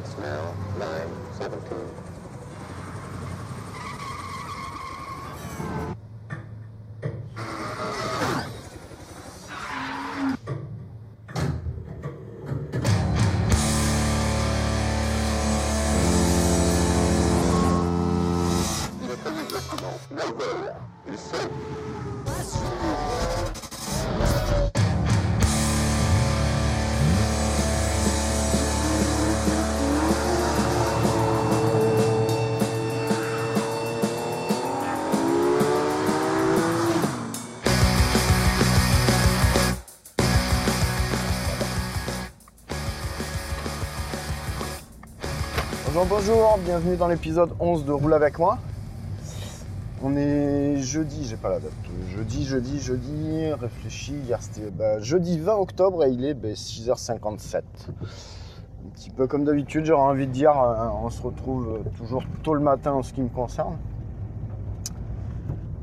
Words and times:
It's 0.00 0.16
now 0.16 0.54
9:17. 0.78 1.99
Bonjour, 45.92 46.06
bonjour, 46.06 46.58
bienvenue 46.64 46.96
dans 46.96 47.08
l'épisode 47.08 47.50
11 47.58 47.84
de 47.84 47.90
Roule 47.90 48.14
avec 48.14 48.38
moi. 48.38 48.58
On 50.04 50.16
est 50.16 50.76
jeudi, 50.76 51.26
j'ai 51.26 51.36
pas 51.36 51.48
la 51.48 51.58
date. 51.58 51.72
Jeudi, 52.14 52.44
jeudi, 52.44 52.78
jeudi, 52.78 53.52
réfléchis, 53.60 54.14
hier 54.24 54.40
c'était 54.40 54.70
bah, 54.70 55.00
jeudi 55.00 55.40
20 55.40 55.54
octobre 55.54 56.04
et 56.04 56.10
il 56.10 56.24
est 56.24 56.34
bah, 56.34 56.50
6h57. 56.50 57.56
Un 57.56 57.62
petit 58.94 59.10
peu 59.10 59.26
comme 59.26 59.42
d'habitude, 59.42 59.84
j'aurais 59.84 60.02
envie 60.02 60.28
de 60.28 60.32
dire, 60.32 60.52
euh, 60.52 60.86
on 61.02 61.10
se 61.10 61.22
retrouve 61.22 61.80
toujours 61.96 62.22
tôt 62.44 62.54
le 62.54 62.60
matin 62.60 62.92
en 62.92 63.02
ce 63.02 63.12
qui 63.12 63.22
me 63.22 63.28
concerne. 63.28 63.76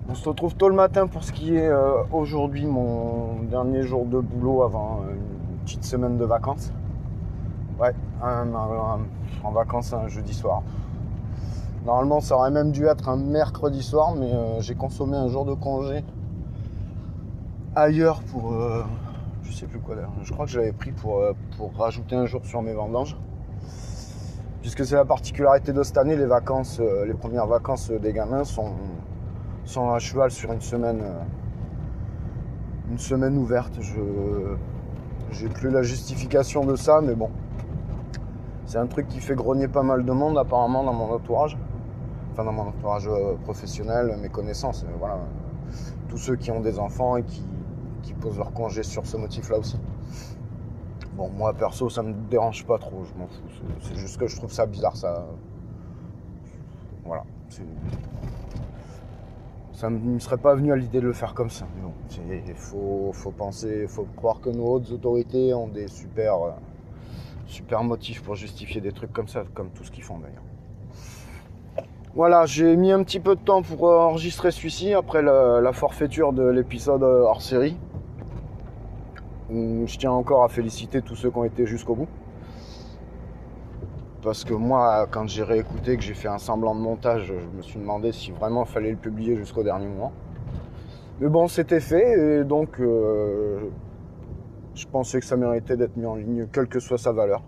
On 0.07 0.15
se 0.15 0.29
retrouve 0.29 0.55
tôt 0.55 0.69
le 0.69 0.75
matin 0.75 1.07
pour 1.07 1.25
ce 1.25 1.33
qui 1.33 1.53
est 1.53 1.67
euh, 1.67 2.03
aujourd'hui 2.13 2.65
mon 2.65 3.41
dernier 3.51 3.83
jour 3.83 4.05
de 4.05 4.21
boulot 4.21 4.63
avant 4.63 5.01
euh, 5.01 5.11
une 5.11 5.57
petite 5.65 5.83
semaine 5.83 6.17
de 6.17 6.23
vacances. 6.23 6.71
Ouais, 7.79 7.93
en 9.43 9.51
vacances 9.51 9.93
un 9.93 10.07
jeudi 10.07 10.33
soir. 10.33 10.63
Normalement, 11.85 12.19
ça 12.21 12.35
aurait 12.35 12.51
même 12.51 12.71
dû 12.71 12.85
être 12.85 13.07
un 13.07 13.17
mercredi 13.17 13.83
soir, 13.83 14.15
mais 14.15 14.33
euh, 14.33 14.59
j'ai 14.61 14.73
consommé 14.75 15.15
un 15.15 15.27
jour 15.27 15.45
de 15.45 15.53
congé 15.53 16.03
ailleurs 17.75 18.21
pour. 18.31 18.51
euh, 18.51 18.83
je 19.43 19.51
sais 19.51 19.67
plus 19.67 19.79
quoi 19.79 19.95
d'ailleurs. 19.95 20.11
Je 20.23 20.33
crois 20.33 20.45
que 20.45 20.51
je 20.51 20.59
l'avais 20.59 20.73
pris 20.73 20.91
pour, 20.91 21.19
euh, 21.19 21.33
pour 21.55 21.71
rajouter 21.77 22.15
un 22.15 22.25
jour 22.25 22.43
sur 22.45 22.61
mes 22.63 22.73
vendanges. 22.73 23.15
Puisque 24.61 24.83
c'est 24.83 24.95
la 24.95 25.05
particularité 25.05 25.71
de 25.71 25.83
cette 25.83 25.97
année, 25.97 26.17
les 26.17 26.25
vacances, 26.25 26.81
les 27.05 27.13
premières 27.13 27.45
vacances 27.47 27.89
des 27.89 28.11
gamins 28.11 28.43
sont, 28.43 28.73
à 29.93 29.99
cheval 29.99 30.31
sur 30.31 30.51
une 30.51 30.61
semaine. 30.61 31.03
une 32.89 32.97
semaine 32.97 33.37
ouverte. 33.37 33.77
Je. 33.79 34.01
J'ai 35.31 35.47
plus 35.49 35.69
la 35.69 35.83
justification 35.83 36.65
de 36.65 36.75
ça, 36.75 37.01
mais 37.01 37.13
bon. 37.13 37.29
C'est 38.67 38.79
un 38.79 38.85
truc 38.85 39.07
qui 39.07 39.21
fait 39.21 39.33
grogner 39.33 39.69
pas 39.69 39.81
mal 39.81 40.03
de 40.03 40.11
monde 40.11 40.37
apparemment 40.37 40.83
dans 40.83 40.91
mon 40.91 41.09
entourage. 41.09 41.57
Enfin 42.33 42.43
dans 42.43 42.51
mon 42.51 42.63
entourage 42.63 43.07
euh, 43.07 43.35
professionnel, 43.45 44.17
mes 44.21 44.27
connaissances, 44.27 44.83
euh, 44.83 44.93
voilà. 44.99 45.19
Tous 46.09 46.17
ceux 46.17 46.35
qui 46.35 46.51
ont 46.51 46.59
des 46.59 46.77
enfants 46.77 47.15
et 47.15 47.23
qui, 47.23 47.43
posent 48.19 48.37
leur 48.37 48.51
congé 48.51 48.83
sur 48.83 49.05
ce 49.05 49.15
motif-là 49.15 49.59
aussi. 49.59 49.79
Bon, 51.13 51.29
moi 51.29 51.53
perso, 51.53 51.89
ça 51.89 52.01
me 52.01 52.13
dérange 52.29 52.65
pas 52.65 52.77
trop, 52.77 53.03
je 53.03 53.13
m'en 53.19 53.27
fous. 53.27 53.63
C'est- 53.81 53.95
juste 53.95 54.17
que 54.17 54.27
je 54.27 54.35
trouve 54.35 54.51
ça 54.51 54.65
bizarre, 54.65 54.95
ça. 54.95 55.27
Voilà. 57.05 57.23
Ça 59.71 59.89
ne 59.89 59.97
me 59.97 60.19
serait 60.19 60.37
pas 60.37 60.55
venu 60.55 60.73
à 60.73 60.75
l'idée 60.75 60.99
de 60.99 61.05
le 61.05 61.13
faire 61.13 61.33
comme 61.33 61.49
ça. 61.49 61.67
Mais 62.27 62.43
il 62.47 62.55
faut, 62.55 63.11
faut 63.13 63.31
penser, 63.31 63.87
faut 63.87 64.07
croire 64.15 64.41
que 64.41 64.49
nos 64.49 64.65
hautes 64.65 64.91
autorités 64.91 65.53
ont 65.53 65.67
des 65.67 65.87
super. 65.87 66.33
Super 67.47 67.83
motif 67.83 68.21
pour 68.23 68.35
justifier 68.35 68.81
des 68.81 68.91
trucs 68.91 69.11
comme 69.11 69.27
ça, 69.27 69.43
comme 69.53 69.69
tout 69.71 69.83
ce 69.83 69.91
qu'ils 69.91 70.03
font 70.03 70.19
d'ailleurs. 70.19 70.43
Voilà, 72.13 72.45
j'ai 72.45 72.75
mis 72.75 72.91
un 72.91 73.03
petit 73.03 73.19
peu 73.19 73.35
de 73.35 73.41
temps 73.41 73.61
pour 73.61 73.87
euh, 73.89 73.97
enregistrer 73.97 74.51
celui-ci 74.51 74.93
après 74.93 75.21
la, 75.21 75.61
la 75.61 75.71
forfaiture 75.71 76.33
de 76.33 76.47
l'épisode 76.47 77.03
euh, 77.03 77.21
hors 77.21 77.41
série. 77.41 77.77
Hum, 79.51 79.87
Je 79.87 79.97
tiens 79.97 80.11
encore 80.11 80.43
à 80.43 80.49
féliciter 80.49 81.01
tous 81.01 81.15
ceux 81.15 81.29
qui 81.29 81.37
ont 81.37 81.43
été 81.43 81.65
jusqu'au 81.65 81.95
bout. 81.95 82.07
Parce 84.23 84.43
que 84.43 84.53
moi, 84.53 85.07
quand 85.09 85.27
j'ai 85.29 85.43
réécouté, 85.43 85.95
que 85.95 86.03
j'ai 86.03 86.15
fait 86.15 86.27
un 86.27 86.39
semblant 86.39 86.75
de 86.75 86.81
montage, 86.81 87.27
je 87.27 87.57
me 87.57 87.61
suis 87.61 87.79
demandé 87.79 88.11
si 88.11 88.31
vraiment 88.31 88.65
il 88.65 88.67
fallait 88.67 88.91
le 88.91 88.97
publier 88.97 89.35
jusqu'au 89.35 89.63
dernier 89.63 89.87
moment. 89.87 90.11
Mais 91.19 91.29
bon, 91.29 91.47
c'était 91.47 91.79
fait, 91.79 92.41
et 92.41 92.43
donc 92.43 92.79
euh, 92.79 93.69
je 94.77 94.87
pensais 94.87 95.19
que 95.19 95.25
ça 95.25 95.35
méritait 95.35 95.75
d'être 95.75 95.97
mis 95.97 96.05
en 96.05 96.15
ligne, 96.15 96.47
quelle 96.53 96.67
que 96.67 96.79
soit 96.79 96.97
sa 96.99 97.11
valeur. 97.11 97.41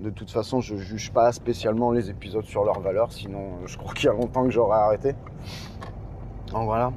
De 0.00 0.10
toute 0.10 0.30
façon, 0.30 0.60
je 0.60 0.76
juge 0.76 1.12
pas 1.12 1.32
spécialement 1.32 1.90
les 1.90 2.08
épisodes 2.10 2.44
sur 2.44 2.64
leur 2.64 2.80
valeur, 2.80 3.12
sinon 3.12 3.40
euh, 3.62 3.66
je 3.66 3.76
crois 3.76 3.92
qu'il 3.94 4.06
y 4.06 4.08
a 4.08 4.12
longtemps 4.12 4.44
que 4.44 4.50
j'aurais 4.50 4.78
arrêté. 4.78 5.14
Donc 6.52 6.64
voilà. 6.66 6.92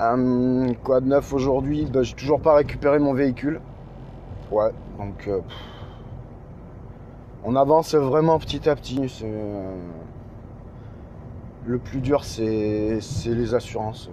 Hum, 0.00 0.74
quoi 0.84 1.00
de 1.00 1.06
neuf 1.06 1.32
aujourd'hui? 1.32 1.86
Ben, 1.86 2.02
J'ai 2.02 2.14
toujours 2.14 2.40
pas 2.40 2.54
récupéré 2.54 2.98
mon 2.98 3.14
véhicule. 3.14 3.60
Ouais, 4.50 4.70
donc 4.98 5.28
euh, 5.28 5.40
on 7.44 7.54
avance 7.56 7.94
vraiment 7.94 8.38
petit 8.38 8.68
à 8.68 8.74
petit. 8.74 9.08
euh, 9.24 9.76
Le 11.66 11.78
plus 11.78 12.00
dur, 12.00 12.24
c'est 12.24 12.98
les 13.26 13.54
assurances. 13.54 14.10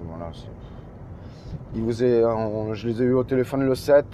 Il 1.75 1.84
vous 1.84 1.91
je 1.91 2.88
les 2.88 3.02
ai 3.02 3.06
eu 3.06 3.13
au 3.13 3.25
téléphone 3.25 3.66
le 3.66 3.75
7 3.75 4.06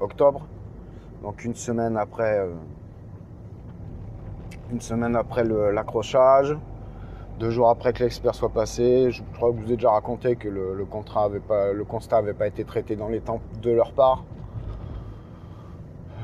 octobre, 0.00 0.46
donc 1.22 1.42
une 1.44 1.54
semaine 1.54 1.96
après, 1.96 2.38
euh, 2.38 2.52
une 4.70 4.80
semaine 4.82 5.16
après 5.16 5.42
l'accrochage, 5.44 6.54
deux 7.40 7.48
jours 7.50 7.70
après 7.70 7.94
que 7.94 8.02
l'expert 8.02 8.34
soit 8.34 8.50
passé. 8.50 9.10
Je 9.10 9.22
crois 9.34 9.52
que 9.52 9.58
je 9.58 9.64
vous 9.64 9.72
ai 9.72 9.76
déjà 9.76 9.90
raconté 9.90 10.36
que 10.36 10.48
le, 10.48 10.84
contrat 10.84 11.24
avait 11.24 11.40
pas, 11.40 11.72
le 11.72 11.84
constat 11.84 12.16
n'avait 12.16 12.34
pas 12.34 12.46
été 12.46 12.64
traité 12.64 12.94
dans 12.94 13.08
les 13.08 13.20
temps 13.20 13.40
de 13.62 13.70
leur 13.70 13.92
part. 13.92 14.24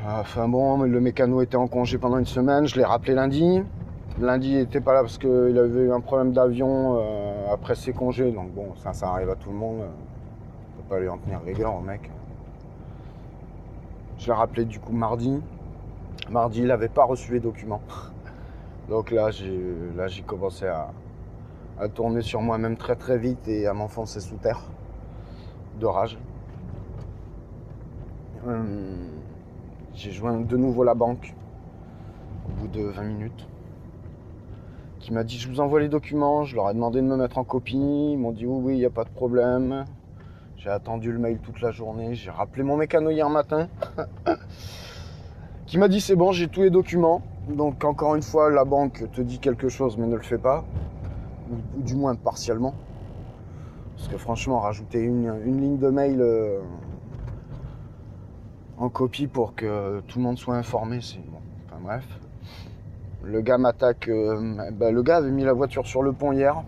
Enfin 0.06 0.48
bon, 0.48 0.82
le 0.82 1.00
mécano 1.00 1.40
était 1.40 1.56
en 1.56 1.66
congé 1.66 1.96
pendant 1.96 2.18
une 2.18 2.26
semaine. 2.26 2.66
Je 2.66 2.76
l'ai 2.76 2.84
rappelé 2.84 3.14
lundi. 3.14 3.62
Lundi, 4.20 4.50
il 4.50 4.58
n'était 4.58 4.82
pas 4.82 4.92
là 4.92 5.00
parce 5.00 5.16
qu'il 5.16 5.58
avait 5.58 5.84
eu 5.84 5.92
un 5.92 6.00
problème 6.00 6.32
d'avion 6.32 6.98
euh, 6.98 7.52
après 7.54 7.74
ses 7.74 7.94
congés. 7.94 8.30
Donc 8.32 8.52
bon, 8.52 8.74
ça, 8.76 8.92
ça 8.92 9.08
arrive 9.08 9.30
à 9.30 9.34
tout 9.34 9.48
le 9.48 9.56
monde. 9.56 9.80
On 10.74 10.82
peut 10.82 10.88
pas 10.88 11.00
lui 11.00 11.08
en 11.08 11.18
tenir 11.18 11.40
rigueur 11.42 11.74
au 11.74 11.80
mec. 11.80 12.10
Je 14.18 14.26
l'ai 14.26 14.32
rappelé 14.32 14.64
du 14.64 14.80
coup 14.80 14.92
mardi. 14.92 15.40
Mardi, 16.30 16.60
il 16.60 16.66
n'avait 16.66 16.88
pas 16.88 17.04
reçu 17.04 17.32
les 17.32 17.40
documents. 17.40 17.82
Donc 18.88 19.10
là, 19.10 19.30
j'ai 19.30 20.22
commencé 20.26 20.66
à, 20.66 20.90
tourner 21.94 22.22
sur 22.22 22.40
moi-même 22.40 22.76
très 22.76 22.96
très 22.96 23.18
vite 23.18 23.48
et 23.48 23.66
à 23.66 23.74
m'enfoncer 23.74 24.20
sous 24.20 24.36
terre 24.36 24.62
de 25.80 25.86
rage. 25.86 26.18
Hum, 28.46 29.08
j'ai 29.94 30.10
joint 30.10 30.40
de 30.40 30.56
nouveau 30.56 30.84
la 30.84 30.94
banque 30.94 31.34
au 32.46 32.60
bout 32.60 32.68
de 32.68 32.82
20 32.82 33.02
minutes 33.02 33.48
qui 35.04 35.12
m'a 35.12 35.22
dit 35.22 35.38
je 35.38 35.50
vous 35.50 35.60
envoie 35.60 35.80
les 35.80 35.90
documents, 35.90 36.44
je 36.44 36.56
leur 36.56 36.70
ai 36.70 36.74
demandé 36.74 37.02
de 37.02 37.06
me 37.06 37.16
mettre 37.16 37.36
en 37.36 37.44
copie, 37.44 37.76
ils 37.76 38.16
m'ont 38.16 38.32
dit 38.32 38.46
oui 38.46 38.60
oui 38.62 38.74
il 38.76 38.78
n'y 38.78 38.86
a 38.86 38.90
pas 38.90 39.04
de 39.04 39.10
problème. 39.10 39.84
J'ai 40.64 40.70
attendu 40.70 41.12
le 41.12 41.18
mail 41.18 41.40
toute 41.40 41.60
la 41.60 41.72
journée, 41.72 42.14
j'ai 42.14 42.30
rappelé 42.30 42.62
mon 42.62 42.78
mécano 42.78 43.10
hier 43.10 43.28
matin 43.28 43.68
qui 45.66 45.76
m'a 45.76 45.88
dit 45.88 46.00
c'est 46.00 46.16
bon 46.16 46.32
j'ai 46.32 46.48
tous 46.48 46.62
les 46.62 46.70
documents. 46.70 47.20
Donc 47.50 47.84
encore 47.84 48.14
une 48.14 48.22
fois 48.22 48.48
la 48.50 48.64
banque 48.64 49.04
te 49.12 49.20
dit 49.20 49.40
quelque 49.40 49.68
chose 49.68 49.98
mais 49.98 50.06
ne 50.06 50.16
le 50.16 50.22
fait 50.22 50.38
pas, 50.38 50.64
ou, 51.50 51.82
du 51.82 51.94
moins 51.94 52.14
partiellement. 52.14 52.72
Parce 53.94 54.08
que 54.08 54.16
franchement 54.16 54.58
rajouter 54.58 55.00
une, 55.00 55.34
une 55.44 55.60
ligne 55.60 55.76
de 55.76 55.90
mail 55.90 56.22
euh, 56.22 56.60
en 58.78 58.88
copie 58.88 59.26
pour 59.26 59.54
que 59.54 60.00
tout 60.08 60.18
le 60.18 60.24
monde 60.24 60.38
soit 60.38 60.56
informé, 60.56 61.00
c'est 61.02 61.18
bon. 61.18 61.40
Enfin 61.66 61.82
bref. 61.82 62.06
Le 63.22 63.42
gars 63.42 63.58
m'attaque. 63.58 64.08
euh, 64.08 64.70
bah, 64.72 64.90
le 64.90 65.02
gars 65.02 65.16
avait 65.16 65.30
mis 65.30 65.44
la 65.44 65.52
voiture 65.52 65.86
sur 65.86 66.02
le 66.02 66.14
pont 66.14 66.32
hier. 66.32 66.64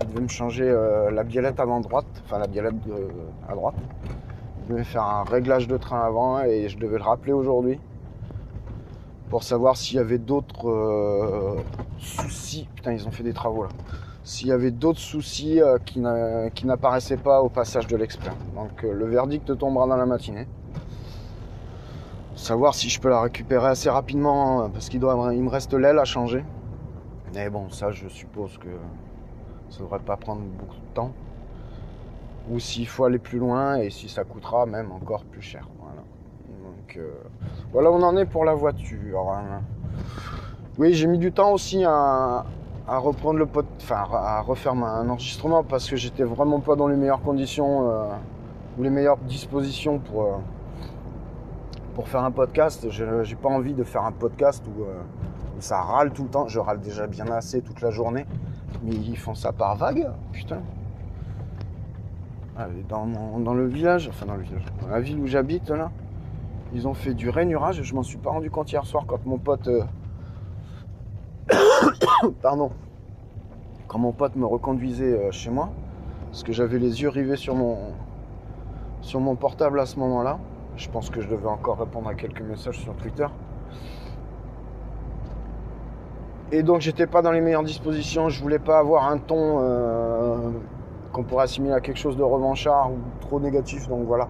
Il 0.00 0.06
devait 0.08 0.20
me 0.22 0.28
changer 0.28 0.68
euh, 0.68 1.10
la 1.10 1.24
biellette 1.24 1.60
avant 1.60 1.80
droite, 1.80 2.06
enfin 2.24 2.38
la 2.38 2.46
biellette 2.46 2.74
à 3.48 3.54
droite. 3.54 3.74
Il 4.62 4.72
devait 4.72 4.84
faire 4.84 5.02
un 5.02 5.24
réglage 5.24 5.66
de 5.66 5.76
train 5.76 6.00
avant 6.02 6.40
et 6.42 6.68
je 6.68 6.78
devais 6.78 6.98
le 6.98 7.02
rappeler 7.04 7.32
aujourd'hui 7.32 7.80
pour 9.30 9.42
savoir 9.42 9.76
s'il 9.76 9.96
y 9.96 10.00
avait 10.00 10.18
d'autres 10.18 10.68
euh, 10.68 11.56
soucis. 11.98 12.68
Putain, 12.74 12.92
ils 12.92 13.06
ont 13.06 13.10
fait 13.10 13.24
des 13.24 13.32
travaux 13.32 13.64
là. 13.64 13.70
S'il 14.24 14.48
y 14.48 14.52
avait 14.52 14.70
d'autres 14.70 14.98
soucis 15.00 15.60
euh, 15.60 15.78
qui 15.84 16.00
n'a- 16.00 16.50
qui 16.50 16.66
n'apparaissaient 16.66 17.16
pas 17.16 17.40
au 17.42 17.48
passage 17.48 17.86
de 17.86 17.96
l'expert. 17.96 18.34
Donc 18.54 18.82
le 18.82 19.06
verdict 19.06 19.56
tombera 19.58 19.86
dans 19.86 19.96
la 19.96 20.06
matinée. 20.06 20.46
Savoir 22.36 22.74
si 22.74 22.88
je 22.88 23.00
peux 23.00 23.08
la 23.08 23.20
récupérer 23.22 23.66
assez 23.66 23.90
rapidement, 23.90 24.62
hein, 24.62 24.70
parce 24.72 24.88
qu'il 24.88 25.00
me 25.00 25.48
reste 25.48 25.74
l'aile 25.74 25.98
à 25.98 26.04
changer. 26.04 26.44
Mais 27.34 27.50
bon, 27.50 27.68
ça, 27.70 27.90
je 27.90 28.06
suppose 28.08 28.58
que 28.58 28.68
ça 29.70 29.80
devrait 29.80 29.98
pas 29.98 30.16
prendre 30.16 30.42
beaucoup 30.42 30.76
de 30.76 30.94
temps. 30.94 31.12
Ou 32.50 32.58
s'il 32.58 32.86
faut 32.86 33.04
aller 33.04 33.18
plus 33.18 33.38
loin 33.38 33.76
et 33.76 33.90
si 33.90 34.08
ça 34.08 34.24
coûtera 34.24 34.64
même 34.66 34.90
encore 34.90 35.24
plus 35.24 35.42
cher. 35.42 35.68
Voilà. 35.80 36.02
Donc 36.62 36.96
euh, 36.96 37.10
voilà, 37.72 37.90
on 37.90 38.02
en 38.02 38.16
est 38.16 38.24
pour 38.24 38.44
la 38.44 38.54
voiture. 38.54 39.30
hein. 39.30 39.60
Oui, 40.78 40.94
j'ai 40.94 41.06
mis 41.06 41.18
du 41.18 41.32
temps 41.32 41.52
aussi 41.52 41.84
à, 41.84 42.44
reprendre 42.86 43.38
le 43.38 43.46
pot, 43.46 43.66
enfin 43.82 44.06
à 44.12 44.40
refaire 44.40 44.72
un 44.72 45.08
enregistrement 45.08 45.62
parce 45.62 45.90
que 45.90 45.96
j'étais 45.96 46.24
vraiment 46.24 46.60
pas 46.60 46.76
dans 46.76 46.88
les 46.88 46.96
meilleures 46.96 47.20
conditions 47.20 47.90
euh, 47.90 48.04
ou 48.78 48.82
les 48.82 48.90
meilleures 48.90 49.18
dispositions 49.18 49.98
pour 49.98 50.22
euh, 50.22 50.36
pour 51.94 52.08
faire 52.08 52.22
un 52.24 52.30
podcast. 52.30 52.86
J'ai 52.90 53.36
pas 53.36 53.48
envie 53.48 53.74
de 53.74 53.82
faire 53.82 54.04
un 54.04 54.12
podcast 54.12 54.64
où 54.68 54.84
ça 55.60 55.80
râle 55.80 56.12
tout 56.12 56.22
le 56.22 56.28
temps. 56.28 56.46
Je 56.46 56.60
râle 56.60 56.80
déjà 56.80 57.08
bien 57.08 57.26
assez 57.26 57.60
toute 57.60 57.80
la 57.80 57.90
journée, 57.90 58.24
mais 58.82 58.94
ils 58.94 59.16
font 59.16 59.34
ça 59.34 59.52
par 59.52 59.76
vague, 59.76 60.08
putain. 60.32 60.60
Dans, 62.88 63.06
dans 63.38 63.54
le 63.54 63.68
village, 63.68 64.08
enfin 64.08 64.26
dans 64.26 64.34
le 64.34 64.42
village, 64.42 64.64
dans 64.82 64.88
la 64.88 65.00
ville 65.00 65.20
où 65.20 65.28
j'habite 65.28 65.70
là, 65.70 65.92
ils 66.72 66.88
ont 66.88 66.94
fait 66.94 67.14
du 67.14 67.30
rainurage. 67.30 67.82
Je 67.82 67.94
m'en 67.94 68.02
suis 68.02 68.18
pas 68.18 68.30
rendu 68.30 68.50
compte 68.50 68.72
hier 68.72 68.84
soir 68.84 69.04
quand 69.06 69.24
mon 69.26 69.38
pote 69.38 69.68
euh, 69.68 69.84
pardon, 72.42 72.72
quand 73.86 73.98
mon 73.98 74.12
pote 74.12 74.36
me 74.36 74.44
reconduisait 74.44 75.04
euh, 75.04 75.30
chez 75.30 75.50
moi, 75.50 75.70
parce 76.26 76.42
que 76.42 76.52
j'avais 76.52 76.78
les 76.78 77.02
yeux 77.02 77.08
rivés 77.08 77.36
sur 77.36 77.54
mon, 77.54 77.76
sur 79.00 79.20
mon 79.20 79.36
portable 79.36 79.80
à 79.80 79.86
ce 79.86 79.98
moment-là. 80.00 80.38
Je 80.76 80.88
pense 80.88 81.10
que 81.10 81.20
je 81.20 81.28
devais 81.28 81.48
encore 81.48 81.78
répondre 81.78 82.08
à 82.08 82.14
quelques 82.14 82.42
messages 82.42 82.78
sur 82.78 82.94
Twitter. 82.96 83.26
Et 86.50 86.62
donc 86.62 86.80
j'étais 86.80 87.06
pas 87.06 87.20
dans 87.20 87.32
les 87.32 87.42
meilleures 87.42 87.62
dispositions, 87.62 88.30
je 88.30 88.40
voulais 88.40 88.58
pas 88.58 88.78
avoir 88.78 89.10
un 89.10 89.18
ton 89.18 89.58
euh, 89.60 90.36
qu'on 91.12 91.22
pourrait 91.22 91.44
assimiler 91.44 91.74
à 91.74 91.80
quelque 91.80 91.98
chose 91.98 92.16
de 92.16 92.22
revanchard 92.22 92.90
ou 92.90 92.96
trop 93.20 93.38
négatif, 93.38 93.86
donc 93.88 94.06
voilà. 94.06 94.28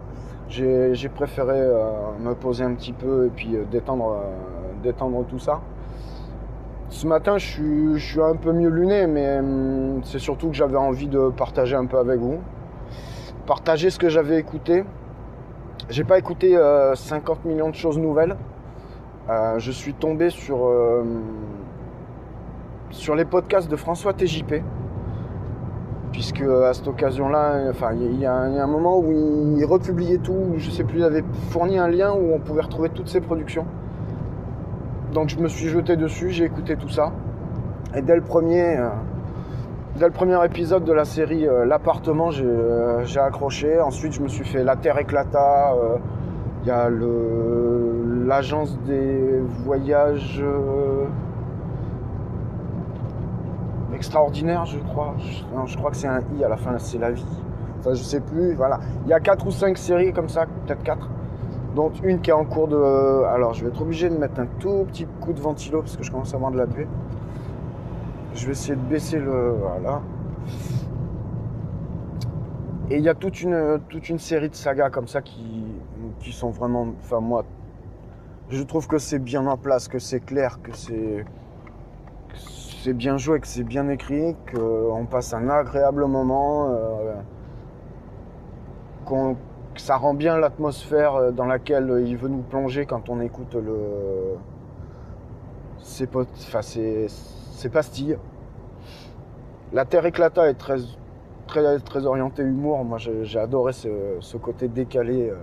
J'ai 0.48 1.08
préféré 1.14 1.60
euh, 1.60 1.84
me 2.20 2.34
poser 2.34 2.64
un 2.64 2.74
petit 2.74 2.92
peu 2.92 3.26
et 3.26 3.28
puis 3.28 3.54
euh, 3.54 3.64
détendre, 3.70 4.16
détendre 4.82 5.24
tout 5.26 5.38
ça. 5.38 5.60
Ce 6.88 7.06
matin, 7.06 7.38
je 7.38 7.96
suis, 7.98 8.20
un 8.20 8.34
peu 8.34 8.52
mieux 8.52 8.70
luné, 8.70 9.06
mais 9.06 9.38
hum, 9.38 10.00
c'est 10.02 10.18
surtout 10.18 10.48
que 10.48 10.54
j'avais 10.54 10.78
envie 10.78 11.06
de 11.06 11.28
partager 11.28 11.76
un 11.76 11.86
peu 11.86 11.98
avec 11.98 12.18
vous. 12.18 12.38
Partager 13.46 13.90
ce 13.90 13.98
que 13.98 14.08
j'avais 14.08 14.38
écouté. 14.38 14.84
J'ai 15.88 16.04
pas 16.04 16.18
écouté 16.18 16.56
euh, 16.56 16.96
50 16.96 17.44
millions 17.44 17.70
de 17.70 17.76
choses 17.76 17.98
nouvelles. 17.98 18.36
Je 19.58 19.70
suis 19.70 19.92
tombé 19.92 20.30
sur, 20.30 20.66
sur 22.90 23.14
les 23.14 23.24
podcasts 23.24 23.70
de 23.70 23.76
François 23.76 24.12
TJP. 24.12 24.62
Puisque 26.12 26.40
à 26.40 26.72
cette 26.72 26.88
occasion-là, 26.88 27.68
enfin, 27.70 27.90
il 27.94 28.18
y, 28.18 28.26
a- 28.26 28.32
un- 28.34 28.66
moment 28.66 28.98
où 28.98 29.54
il 29.56 29.64
republiait 29.64 30.18
tout, 30.18 30.54
je 30.56 30.70
sais 30.70 30.82
plus, 30.82 30.98
il 30.98 31.04
avait 31.04 31.22
fourni 31.50 31.78
un 31.78 31.86
lien 31.88 32.12
où 32.12 32.32
on 32.34 32.38
pouvait 32.38 32.62
retrouver 32.62 32.88
toutes 32.88 33.08
ses 33.08 33.20
productions. 33.20 33.66
Donc 35.12 35.28
je 35.28 35.38
me 35.38 35.48
suis 35.48 35.68
jeté 35.68 35.96
dessus, 35.96 36.30
j'ai 36.30 36.44
écouté 36.44 36.76
tout 36.76 36.88
ça. 36.88 37.12
Et 37.94 38.02
dès 38.02 38.16
le 38.16 38.22
premier, 38.22 38.78
euh, 38.78 38.88
dès 39.96 40.06
le 40.06 40.12
premier 40.12 40.42
épisode 40.44 40.84
de 40.84 40.92
la 40.92 41.04
série 41.04 41.46
euh, 41.46 41.64
L'appartement, 41.64 42.30
j'ai 42.30 42.44
euh, 42.44 43.04
j'ai 43.04 43.20
accroché. 43.20 43.80
Ensuite, 43.80 44.12
je 44.12 44.20
me 44.22 44.28
suis 44.28 44.44
fait 44.44 44.64
La 44.64 44.76
Terre 44.76 44.98
éclata. 44.98 45.74
Il 46.64 46.68
y 46.68 46.70
a 46.70 46.90
l'agence 48.26 48.78
des 48.86 49.40
voyages 49.64 50.42
euh, 53.98 54.00
extraordinaires, 54.00 54.66
je 54.66 54.78
crois. 54.78 55.14
Je, 55.18 55.42
non, 55.54 55.66
je 55.66 55.76
crois 55.76 55.90
que 55.90 55.96
c'est 55.96 56.08
un 56.08 56.22
i 56.38 56.44
à 56.44 56.48
la 56.48 56.56
fin, 56.56 56.78
c'est 56.78 56.98
la 56.98 57.10
vie. 57.10 57.24
Enfin, 57.80 57.94
je 57.94 58.02
sais 58.02 58.20
plus. 58.20 58.54
Voilà. 58.54 58.80
Il 59.04 59.10
y 59.10 59.12
a 59.12 59.20
quatre 59.20 59.46
ou 59.46 59.50
cinq 59.50 59.78
séries 59.78 60.12
comme 60.12 60.28
ça, 60.28 60.46
peut-être 60.66 60.82
quatre 60.82 61.08
dont 61.74 61.92
une 62.02 62.20
qui 62.20 62.30
est 62.30 62.34
en 62.34 62.44
cours 62.44 62.68
de. 62.68 63.24
Alors, 63.24 63.54
je 63.54 63.62
vais 63.62 63.70
être 63.70 63.82
obligé 63.82 64.08
de 64.08 64.16
mettre 64.16 64.40
un 64.40 64.46
tout 64.58 64.84
petit 64.88 65.06
coup 65.20 65.32
de 65.32 65.40
ventilo 65.40 65.80
parce 65.80 65.96
que 65.96 66.02
je 66.02 66.10
commence 66.10 66.32
à 66.32 66.36
avoir 66.36 66.50
de 66.50 66.56
la 66.56 66.66
buée. 66.66 66.88
Je 68.34 68.46
vais 68.46 68.52
essayer 68.52 68.76
de 68.76 68.80
baisser 68.80 69.18
le. 69.18 69.52
Voilà. 69.52 70.00
Et 72.90 72.96
il 72.96 73.02
y 73.02 73.08
a 73.08 73.14
toute 73.14 73.42
une, 73.42 73.80
toute 73.88 74.08
une 74.08 74.18
série 74.18 74.48
de 74.48 74.54
sagas 74.54 74.90
comme 74.90 75.06
ça 75.06 75.20
qui, 75.20 75.64
qui 76.20 76.32
sont 76.32 76.50
vraiment. 76.50 76.86
Enfin, 77.00 77.20
moi, 77.20 77.44
je 78.48 78.62
trouve 78.62 78.88
que 78.88 78.98
c'est 78.98 79.18
bien 79.18 79.46
en 79.46 79.56
place, 79.56 79.88
que 79.88 79.98
c'est 79.98 80.20
clair, 80.20 80.60
que 80.62 80.74
c'est. 80.74 81.24
C'est 82.80 82.92
bien 82.92 83.16
joué, 83.16 83.40
que 83.40 83.48
c'est 83.48 83.64
bien 83.64 83.88
écrit, 83.88 84.36
qu'on 84.52 85.04
passe 85.10 85.34
un 85.34 85.48
agréable 85.48 86.04
moment, 86.06 86.68
euh, 86.70 87.14
que 89.04 89.80
ça 89.80 89.96
rend 89.96 90.14
bien 90.14 90.38
l'atmosphère 90.38 91.16
euh, 91.16 91.30
dans 91.32 91.46
laquelle 91.46 92.04
il 92.06 92.16
veut 92.16 92.28
nous 92.28 92.42
plonger 92.42 92.86
quand 92.86 93.08
on 93.08 93.20
écoute 93.20 93.54
le 93.54 94.36
ses 95.78 96.08
enfin 96.14 96.62
ses, 96.62 97.06
ses 97.08 97.68
pastilles. 97.68 98.16
La 99.72 99.84
Terre 99.84 100.06
éclata 100.06 100.48
est 100.48 100.54
très 100.54 100.76
très 101.48 101.80
très 101.80 102.06
orientée 102.06 102.42
humour. 102.44 102.84
Moi 102.84 102.98
j'ai 102.98 103.24
j'ai 103.24 103.40
adoré 103.40 103.72
ce, 103.72 103.88
ce 104.20 104.36
côté 104.36 104.68
décalé 104.68 105.30
euh, 105.30 105.36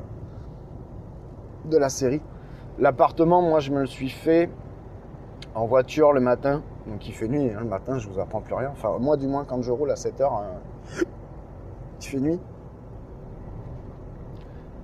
de 1.66 1.78
la 1.78 1.90
série. 1.90 2.22
L'appartement, 2.80 3.42
moi 3.42 3.60
je 3.60 3.72
me 3.72 3.82
le 3.82 3.88
suis 3.88 4.10
fait 4.10 4.50
en 5.54 5.66
voiture 5.66 6.14
le 6.14 6.22
matin. 6.22 6.64
Donc 6.88 7.08
il 7.08 7.14
fait 7.14 7.28
nuit 7.28 7.52
hein, 7.52 7.60
le 7.60 7.66
matin, 7.66 7.98
je 7.98 8.08
vous 8.08 8.20
apprends 8.20 8.42
plus 8.42 8.54
rien. 8.54 8.70
Enfin 8.72 8.98
moi 9.00 9.18
du 9.18 9.28
moins 9.28 9.44
quand 9.46 9.62
je 9.62 9.72
roule 9.72 9.92
à 9.92 9.96
7 9.96 10.22
heures, 10.22 10.42
euh, 10.42 11.02
il 12.02 12.06
fait 12.06 12.20
nuit. 12.20 12.40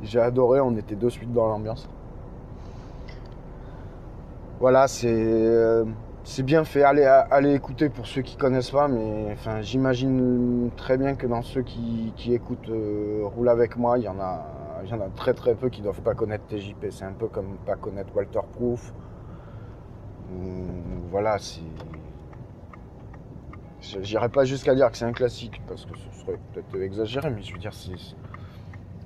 J'ai 0.03 0.19
adoré, 0.19 0.59
on 0.61 0.75
était 0.75 0.95
de 0.95 1.09
suite 1.09 1.31
dans 1.31 1.47
l'ambiance. 1.47 1.87
Voilà, 4.59 4.87
c'est 4.87 5.09
euh, 5.11 5.85
bien 6.39 6.63
fait. 6.63 6.83
Allez, 6.83 7.53
écouter 7.53 7.89
pour 7.89 8.07
ceux 8.07 8.21
qui 8.21 8.35
connaissent 8.35 8.71
pas, 8.71 8.87
mais 8.87 9.29
enfin, 9.31 9.61
j'imagine 9.61 10.71
très 10.75 10.97
bien 10.97 11.15
que 11.15 11.27
dans 11.27 11.43
ceux 11.43 11.61
qui, 11.61 12.13
qui 12.15 12.33
écoutent 12.33 12.69
euh, 12.69 13.21
Roule 13.23 13.49
avec 13.49 13.77
moi, 13.77 13.97
il 13.99 14.05
y 14.05 14.07
en 14.07 14.19
a 14.19 14.43
il 14.83 14.89
y 14.89 14.93
en 14.93 15.01
a 15.01 15.09
très 15.15 15.33
très 15.33 15.55
peu 15.55 15.69
qui 15.69 15.81
doivent 15.81 16.01
pas 16.01 16.13
connaître 16.13 16.45
TJP. 16.47 16.87
C'est 16.91 17.05
un 17.05 17.13
peu 17.13 17.27
comme 17.27 17.57
pas 17.65 17.75
connaître 17.75 18.09
Walter 18.15 18.39
Proof. 18.53 18.93
Voilà, 21.11 21.37
c'est. 21.39 21.61
J'irai 24.01 24.29
pas 24.29 24.45
jusqu'à 24.45 24.75
dire 24.75 24.89
que 24.91 24.97
c'est 24.97 25.05
un 25.05 25.11
classique 25.11 25.61
parce 25.67 25.85
que 25.85 25.97
ce 25.97 26.19
serait 26.19 26.39
peut-être 26.53 26.81
exagéré, 26.81 27.29
mais 27.31 27.41
je 27.41 27.51
veux 27.51 27.59
dire, 27.59 27.73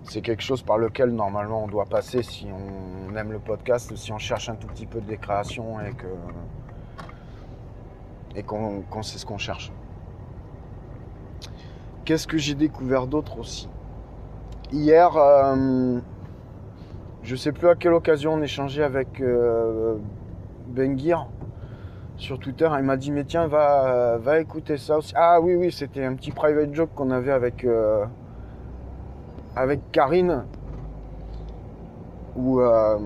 c'est 0.03 0.21
quelque 0.21 0.43
chose 0.43 0.61
par 0.61 0.77
lequel 0.77 1.09
normalement 1.11 1.63
on 1.63 1.67
doit 1.67 1.85
passer 1.85 2.21
si 2.23 2.47
on 2.51 3.15
aime 3.15 3.31
le 3.31 3.39
podcast, 3.39 3.95
si 3.95 4.11
on 4.11 4.17
cherche 4.17 4.49
un 4.49 4.55
tout 4.55 4.67
petit 4.67 4.85
peu 4.85 5.01
de 5.01 5.15
création 5.15 5.79
et 5.79 5.93
que 5.93 6.07
et 8.35 8.43
qu'on 8.43 8.81
qu'on 8.81 9.01
sait 9.01 9.17
ce 9.17 9.25
qu'on 9.25 9.37
cherche. 9.37 9.71
Qu'est-ce 12.03 12.27
que 12.27 12.37
j'ai 12.37 12.53
découvert 12.53 13.07
d'autre 13.07 13.39
aussi? 13.39 13.67
Hier, 14.71 15.15
euh, 15.17 15.99
je 17.23 17.35
sais 17.35 17.51
plus 17.51 17.67
à 17.69 17.75
quelle 17.75 17.93
occasion 17.93 18.33
on 18.33 18.41
échangeait 18.41 18.83
avec 18.83 19.21
euh, 19.21 19.97
Benguir 20.67 21.27
sur 22.17 22.39
Twitter. 22.39 22.69
Il 22.77 22.83
m'a 22.83 22.97
dit 22.97 23.11
mais 23.11 23.23
tiens 23.23 23.47
va 23.47 24.17
va 24.17 24.39
écouter 24.39 24.77
ça 24.77 24.97
aussi. 24.97 25.13
Ah 25.15 25.39
oui 25.41 25.55
oui 25.55 25.71
c'était 25.71 26.03
un 26.05 26.15
petit 26.15 26.31
private 26.31 26.73
joke 26.73 26.89
qu'on 26.95 27.11
avait 27.11 27.31
avec 27.31 27.63
euh, 27.65 28.05
avec 29.55 29.91
Karine 29.91 30.43
où, 32.35 32.59
euh, 32.59 32.97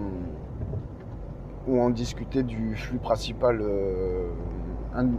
où 1.68 1.78
on 1.80 1.90
discutait 1.92 2.42
du 2.42 2.76
flux 2.76 2.98
principal, 2.98 3.60
euh, 3.62 4.28
un- 4.96 5.10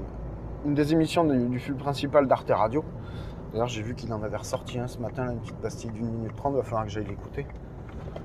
une 0.66 0.74
des 0.74 0.92
émissions 0.92 1.24
du, 1.24 1.58
flux 1.60 1.74
principal 1.74 2.26
d'Arte 2.26 2.50
Radio. 2.50 2.84
D'ailleurs, 3.52 3.68
j'ai 3.68 3.82
vu 3.82 3.94
qu'il 3.94 4.12
en 4.12 4.22
avait 4.24 4.36
ressorti 4.36 4.78
un 4.80 4.88
ce 4.88 4.98
matin, 4.98 5.30
une 5.30 5.38
petite 5.38 5.56
pastille 5.58 5.90
d'une 5.92 6.10
minute 6.10 6.34
trente, 6.36 6.54
il 6.54 6.56
va 6.56 6.62
falloir 6.64 6.84
que 6.84 6.90
j'aille 6.90 7.06
l'écouter. 7.06 7.46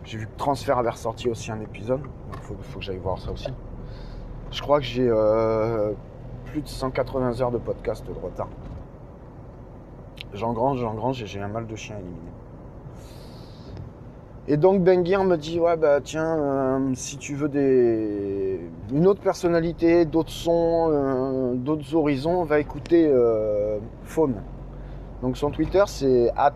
J'ai 0.03 0.17
vu 0.17 0.25
que 0.25 0.35
Transfert 0.37 0.77
avait 0.79 0.89
ressorti 0.89 1.29
aussi 1.29 1.51
un 1.51 1.59
épisode, 1.61 2.01
donc 2.01 2.41
faut, 2.41 2.55
faut 2.59 2.79
que 2.79 2.85
j'aille 2.85 2.97
voir 2.97 3.19
ça 3.19 3.31
aussi. 3.31 3.51
Je 4.51 4.61
crois 4.61 4.79
que 4.79 4.85
j'ai 4.85 5.07
euh, 5.07 5.91
plus 6.45 6.61
de 6.61 6.67
180 6.67 7.41
heures 7.41 7.51
de 7.51 7.57
podcast 7.57 8.05
de 8.05 8.11
retard. 8.13 8.47
J'engrange, 10.33 10.79
j'engrange 10.79 11.21
et 11.23 11.25
j'ai 11.25 11.41
un 11.41 11.47
mal 11.47 11.67
de 11.67 11.75
chien 11.75 11.95
à 11.95 11.99
éliminer. 11.99 12.19
Et 14.47 14.57
donc 14.57 14.83
Benguir 14.83 15.23
me 15.23 15.37
dit 15.37 15.59
ouais 15.59 15.75
bah 15.75 15.99
tiens 16.01 16.37
euh, 16.37 16.91
si 16.93 17.17
tu 17.17 17.33
veux 17.33 17.49
des 17.49 18.59
une 18.91 19.07
autre 19.07 19.21
personnalité, 19.21 20.05
d'autres 20.05 20.29
sons, 20.29 20.89
euh, 20.91 21.55
d'autres 21.55 21.95
horizons, 21.95 22.43
va 22.43 22.59
écouter 22.59 23.11
Faune. 24.03 24.35
Donc 25.21 25.37
son 25.37 25.49
Twitter 25.49 25.83
c'est 25.87 26.31
at 26.35 26.53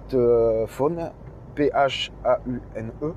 P 1.56 1.72
H 1.74 2.12
A 2.24 2.40
U 2.48 2.62
N 2.76 2.92
E. 3.02 3.14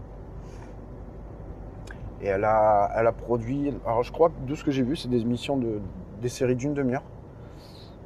Et 2.23 2.27
elle 2.27 2.45
a, 2.45 2.91
elle 2.97 3.07
a 3.07 3.13
produit. 3.13 3.75
Alors, 3.85 4.03
je 4.03 4.13
crois 4.13 4.29
que 4.31 4.49
de 4.49 4.55
ce 4.55 4.63
que 4.63 4.71
j'ai 4.71 4.83
vu, 4.83 4.97
c'est 4.97 5.09
des 5.09 5.23
émissions 5.23 5.57
de 5.57 5.81
des 6.23 6.29
séries 6.29 6.57
d'une 6.57 6.73
demi-heure. 6.73 7.03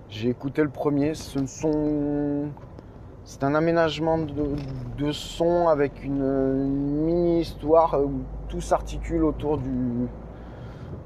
J'ai 0.09 0.31
écouté 0.31 0.63
le 0.63 0.71
premier. 0.71 1.15
Ce 1.15 1.45
sont. 1.47 2.49
C'est 3.25 3.45
un 3.45 3.55
aménagement 3.55 4.19
de, 4.19 4.55
de 4.99 5.13
son 5.13 5.69
avec 5.69 6.05
une, 6.05 6.65
mini-histoire 7.05 8.01
où 8.01 8.21
tout 8.49 8.61
s'articule 8.61 9.25
autour 9.25 9.59
du, 9.59 10.07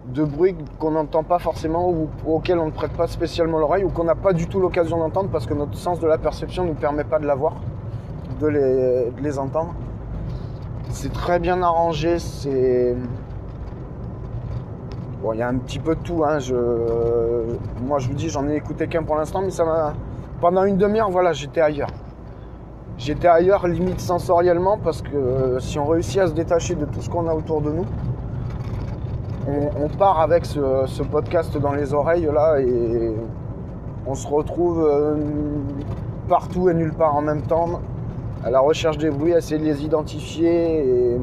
de 0.09 0.25
bruit 0.25 0.55
qu'on 0.79 0.91
n'entend 0.91 1.25
pas 1.25 1.39
forcément 1.39 1.91
ou 1.91 2.11
auquel 2.27 2.59
on 2.59 2.67
ne 2.67 2.73
prête 2.73 2.93
pas 2.93 3.07
spécialement 3.07 3.59
l'oreille 3.59 3.85
ou 3.85 3.89
qu'on 3.89 4.05
n'a 4.05 4.15
pas 4.15 4.35
du 4.35 4.47
tout 4.49 4.61
l'occasion 4.61 4.99
d'entendre 4.99 5.31
parce 5.31 5.47
que 5.47 5.55
notre 5.55 5.77
sens 5.79 5.99
de 5.99 6.07
la 6.07 6.19
perception 6.19 6.65
ne 6.65 6.69
nous 6.69 6.75
permet 6.75 7.05
pas 7.05 7.19
de 7.19 7.27
l'avoir, 7.27 7.55
de 8.39 8.47
les, 8.49 9.11
de 9.11 9.21
les 9.23 9.39
entendre. 9.39 9.75
C'est 10.93 11.13
très 11.13 11.39
bien 11.39 11.63
arrangé, 11.63 12.19
c'est. 12.19 12.97
Bon, 15.23 15.33
il 15.33 15.39
y 15.39 15.43
a 15.43 15.49
un 15.49 15.57
petit 15.57 15.79
peu 15.79 15.95
de 15.95 16.01
tout. 16.01 16.25
Hein. 16.25 16.39
Moi, 17.83 17.99
je 17.99 18.09
vous 18.09 18.15
dis, 18.15 18.29
j'en 18.29 18.47
ai 18.49 18.57
écouté 18.57 18.89
qu'un 18.89 19.03
pour 19.03 19.17
l'instant, 19.17 19.41
mais 19.43 19.51
ça 19.51 19.65
m'a. 19.65 19.95
Pendant 20.41 20.65
une 20.65 20.77
demi-heure, 20.77 21.11
voilà, 21.11 21.33
j'étais 21.33 21.61
ailleurs. 21.61 21.91
J'étais 22.99 23.29
ailleurs, 23.29 23.67
limite 23.67 24.01
sensoriellement, 24.01 24.79
parce 24.79 25.01
que 25.01 25.15
euh, 25.15 25.61
si 25.61 25.79
on 25.79 25.87
réussit 25.87 26.19
à 26.19 26.27
se 26.27 26.33
détacher 26.33 26.75
de 26.75 26.85
tout 26.85 27.01
ce 27.01 27.09
qu'on 27.09 27.29
a 27.29 27.35
autour 27.35 27.63
de 27.63 27.71
nous, 27.71 27.87
on, 29.47 29.89
part 29.89 30.21
avec 30.21 30.45
ce, 30.45 30.85
ce 30.87 31.03
podcast 31.03 31.57
dans 31.57 31.73
les 31.73 31.95
oreilles 31.95 32.29
là 32.33 32.61
et 32.61 33.15
on 34.07 34.15
se 34.15 34.27
retrouve 34.29 34.87
euh, 34.87 35.17
partout 36.29 36.69
et 36.69 36.75
nulle 36.75 36.93
part 36.93 37.17
en 37.17 37.23
même 37.23 37.43
temps 37.43 37.81
à 38.45 38.51
la 38.51 38.61
recherche 38.61 38.99
des 38.99 39.11
bruits, 39.11 39.35
à 39.35 39.39
essayer 39.39 39.59
de 39.59 39.65
les 39.65 39.85
identifier. 39.85 41.19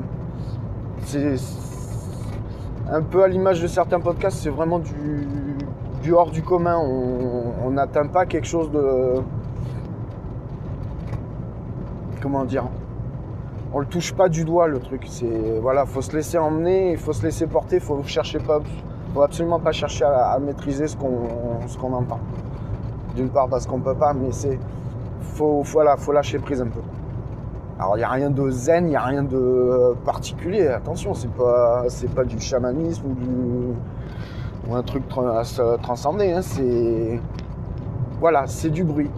C'est 1.03 1.35
un 2.91 3.01
peu 3.01 3.23
à 3.23 3.27
l'image 3.27 3.61
de 3.61 3.67
certains 3.67 3.99
podcasts, 3.99 4.37
c'est 4.37 4.49
vraiment 4.49 4.79
du, 4.79 5.27
du 6.03 6.13
hors 6.13 6.31
du 6.31 6.41
commun. 6.41 6.77
On 6.77 7.71
n'atteint 7.71 8.07
pas 8.07 8.25
quelque 8.25 8.47
chose 8.47 8.71
de. 8.71 9.21
Comment 12.21 12.45
dire 12.45 12.65
On 13.73 13.79
le 13.79 13.85
touche 13.85 14.13
pas 14.13 14.29
du 14.29 14.43
doigt 14.43 14.67
le 14.67 14.79
truc. 14.79 15.05
C'est 15.09 15.59
voilà, 15.61 15.85
faut 15.85 16.01
se 16.01 16.15
laisser 16.15 16.37
emmener, 16.37 16.91
il 16.91 16.97
faut 16.97 17.13
se 17.13 17.23
laisser 17.23 17.47
porter, 17.47 17.79
faut 17.79 18.01
chercher 18.03 18.39
pas, 18.39 18.59
faut 19.13 19.21
absolument 19.21 19.59
pas 19.59 19.71
chercher 19.71 20.05
à, 20.05 20.37
maîtriser 20.39 20.87
ce 20.87 20.97
qu'on 20.97 21.93
entend. 21.93 22.19
D'une 23.15 23.29
part 23.29 23.47
parce 23.47 23.65
qu'on 23.65 23.79
peut 23.79 23.95
pas, 23.95 24.13
mais 24.13 24.31
c'est 24.31 24.59
faut 25.21 25.63
faut 25.63 26.11
lâcher 26.11 26.39
prise 26.39 26.61
un 26.61 26.67
peu. 26.67 26.81
Alors 27.79 27.95
il 27.95 27.99
n'y 27.99 28.03
a 28.05 28.09
rien 28.09 28.29
de 28.29 28.49
zen, 28.49 28.85
il 28.85 28.89
n'y 28.89 28.95
a 28.95 29.03
rien 29.03 29.23
de 29.23 29.93
particulier. 30.05 30.67
Attention, 30.67 31.13
c'est 31.13 31.31
pas 31.31 31.83
c'est 31.89 32.09
pas 32.13 32.23
du 32.23 32.39
chamanisme 32.39 33.03
ou 33.07 33.13
du 33.13 34.73
un 34.73 34.81
truc 34.83 35.03
à 35.17 35.43
se 35.43 35.77
transcender. 35.81 36.35
C'est 36.41 37.19
voilà, 38.19 38.47
c'est 38.47 38.69
du 38.71 38.83
bruit. 38.83 39.11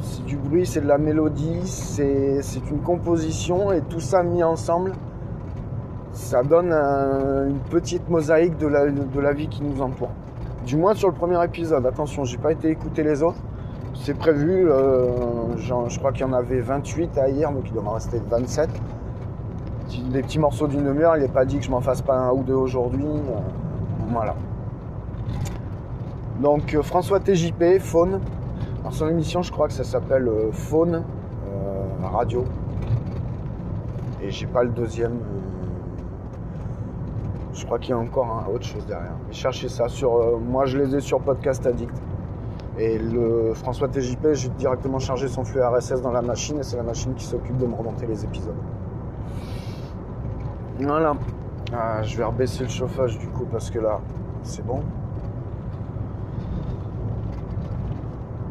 C'est 0.00 0.24
du 0.24 0.36
bruit, 0.36 0.64
c'est 0.66 0.80
de 0.80 0.86
la 0.86 0.98
mélodie, 0.98 1.62
c'est 1.66 2.40
une 2.70 2.78
composition 2.82 3.72
et 3.72 3.80
tout 3.80 3.98
ça 3.98 4.22
mis 4.22 4.44
ensemble, 4.44 4.92
ça 6.12 6.44
donne 6.44 6.72
un- 6.72 7.48
une 7.48 7.58
petite 7.58 8.08
mosaïque 8.08 8.56
de 8.58 8.68
la, 8.68 8.86
de 8.90 9.20
la 9.20 9.32
vie 9.32 9.48
qui 9.48 9.62
nous 9.64 9.82
entoure. 9.82 10.10
Du 10.64 10.76
moins 10.76 10.94
sur 10.94 11.08
le 11.08 11.14
premier 11.14 11.42
épisode. 11.44 11.84
Attention, 11.84 12.22
j'ai 12.24 12.38
pas 12.38 12.52
été 12.52 12.68
écouter 12.68 13.02
les 13.02 13.22
autres. 13.24 13.38
C'est 14.00 14.14
prévu, 14.16 14.70
euh, 14.70 15.56
je 15.56 15.98
crois 15.98 16.12
qu'il 16.12 16.22
y 16.22 16.24
en 16.28 16.32
avait 16.32 16.60
28 16.60 17.18
à 17.18 17.28
hier, 17.28 17.52
donc 17.52 17.64
il 17.66 17.72
doit 17.74 17.82
en 17.86 17.92
rester 17.92 18.20
27. 18.30 18.70
Petit- 19.86 20.02
Des 20.02 20.22
petits 20.22 20.38
morceaux 20.38 20.66
d'une 20.66 20.84
demi-heure, 20.84 21.16
il 21.16 21.22
n'est 21.22 21.28
pas 21.28 21.44
dit 21.44 21.58
que 21.58 21.64
je 21.64 21.70
m'en 21.70 21.80
fasse 21.80 22.00
pas 22.00 22.14
un 22.16 22.30
ou 22.32 22.42
deux 22.42 22.54
aujourd'hui. 22.54 23.04
euh, 23.04 23.38
voilà. 24.10 24.34
Donc 26.40 26.74
euh, 26.74 26.82
François 26.82 27.20
TJP, 27.20 27.78
Faune. 27.80 28.20
Dans 28.84 28.90
son 28.92 29.08
émission, 29.08 29.42
je 29.42 29.50
crois 29.52 29.66
que 29.66 29.74
ça 29.74 29.84
s'appelle 29.84 30.30
Faune 30.52 31.02
Radio. 32.02 32.44
Et 34.22 34.30
j'ai 34.30 34.46
pas 34.46 34.62
le 34.62 34.70
deuxième. 34.70 35.18
je 37.52 37.66
crois 37.66 37.78
qu'il 37.78 37.90
y 37.90 37.92
a 37.92 37.98
encore 37.98 38.44
autre 38.54 38.64
chose 38.64 38.86
derrière. 38.86 39.12
Mais 39.26 39.32
cherchez 39.34 39.68
ça 39.68 39.88
sur. 39.88 40.38
moi, 40.38 40.64
je 40.64 40.78
les 40.78 40.94
ai 40.96 41.00
sur 41.00 41.20
Podcast 41.20 41.66
Addict. 41.66 41.92
Et 42.78 42.96
le 42.96 43.54
François 43.54 43.88
TJP, 43.88 44.34
j'ai 44.34 44.48
directement 44.50 45.00
chargé 45.00 45.26
son 45.26 45.44
flux 45.44 45.60
RSS 45.60 46.00
dans 46.00 46.12
la 46.12 46.22
machine 46.22 46.60
et 46.60 46.62
c'est 46.62 46.76
la 46.76 46.84
machine 46.84 47.12
qui 47.14 47.24
s'occupe 47.24 47.56
de 47.56 47.66
me 47.66 47.74
remonter 47.74 48.06
les 48.06 48.24
épisodes. 48.24 48.54
Voilà. 50.78 51.14
Ah, 51.72 52.02
je 52.02 52.16
vais 52.16 52.22
rebaisser 52.22 52.62
le 52.62 52.70
chauffage 52.70 53.18
du 53.18 53.26
coup 53.26 53.46
parce 53.50 53.70
que 53.70 53.80
là, 53.80 54.00
c'est 54.44 54.64
bon. 54.64 54.80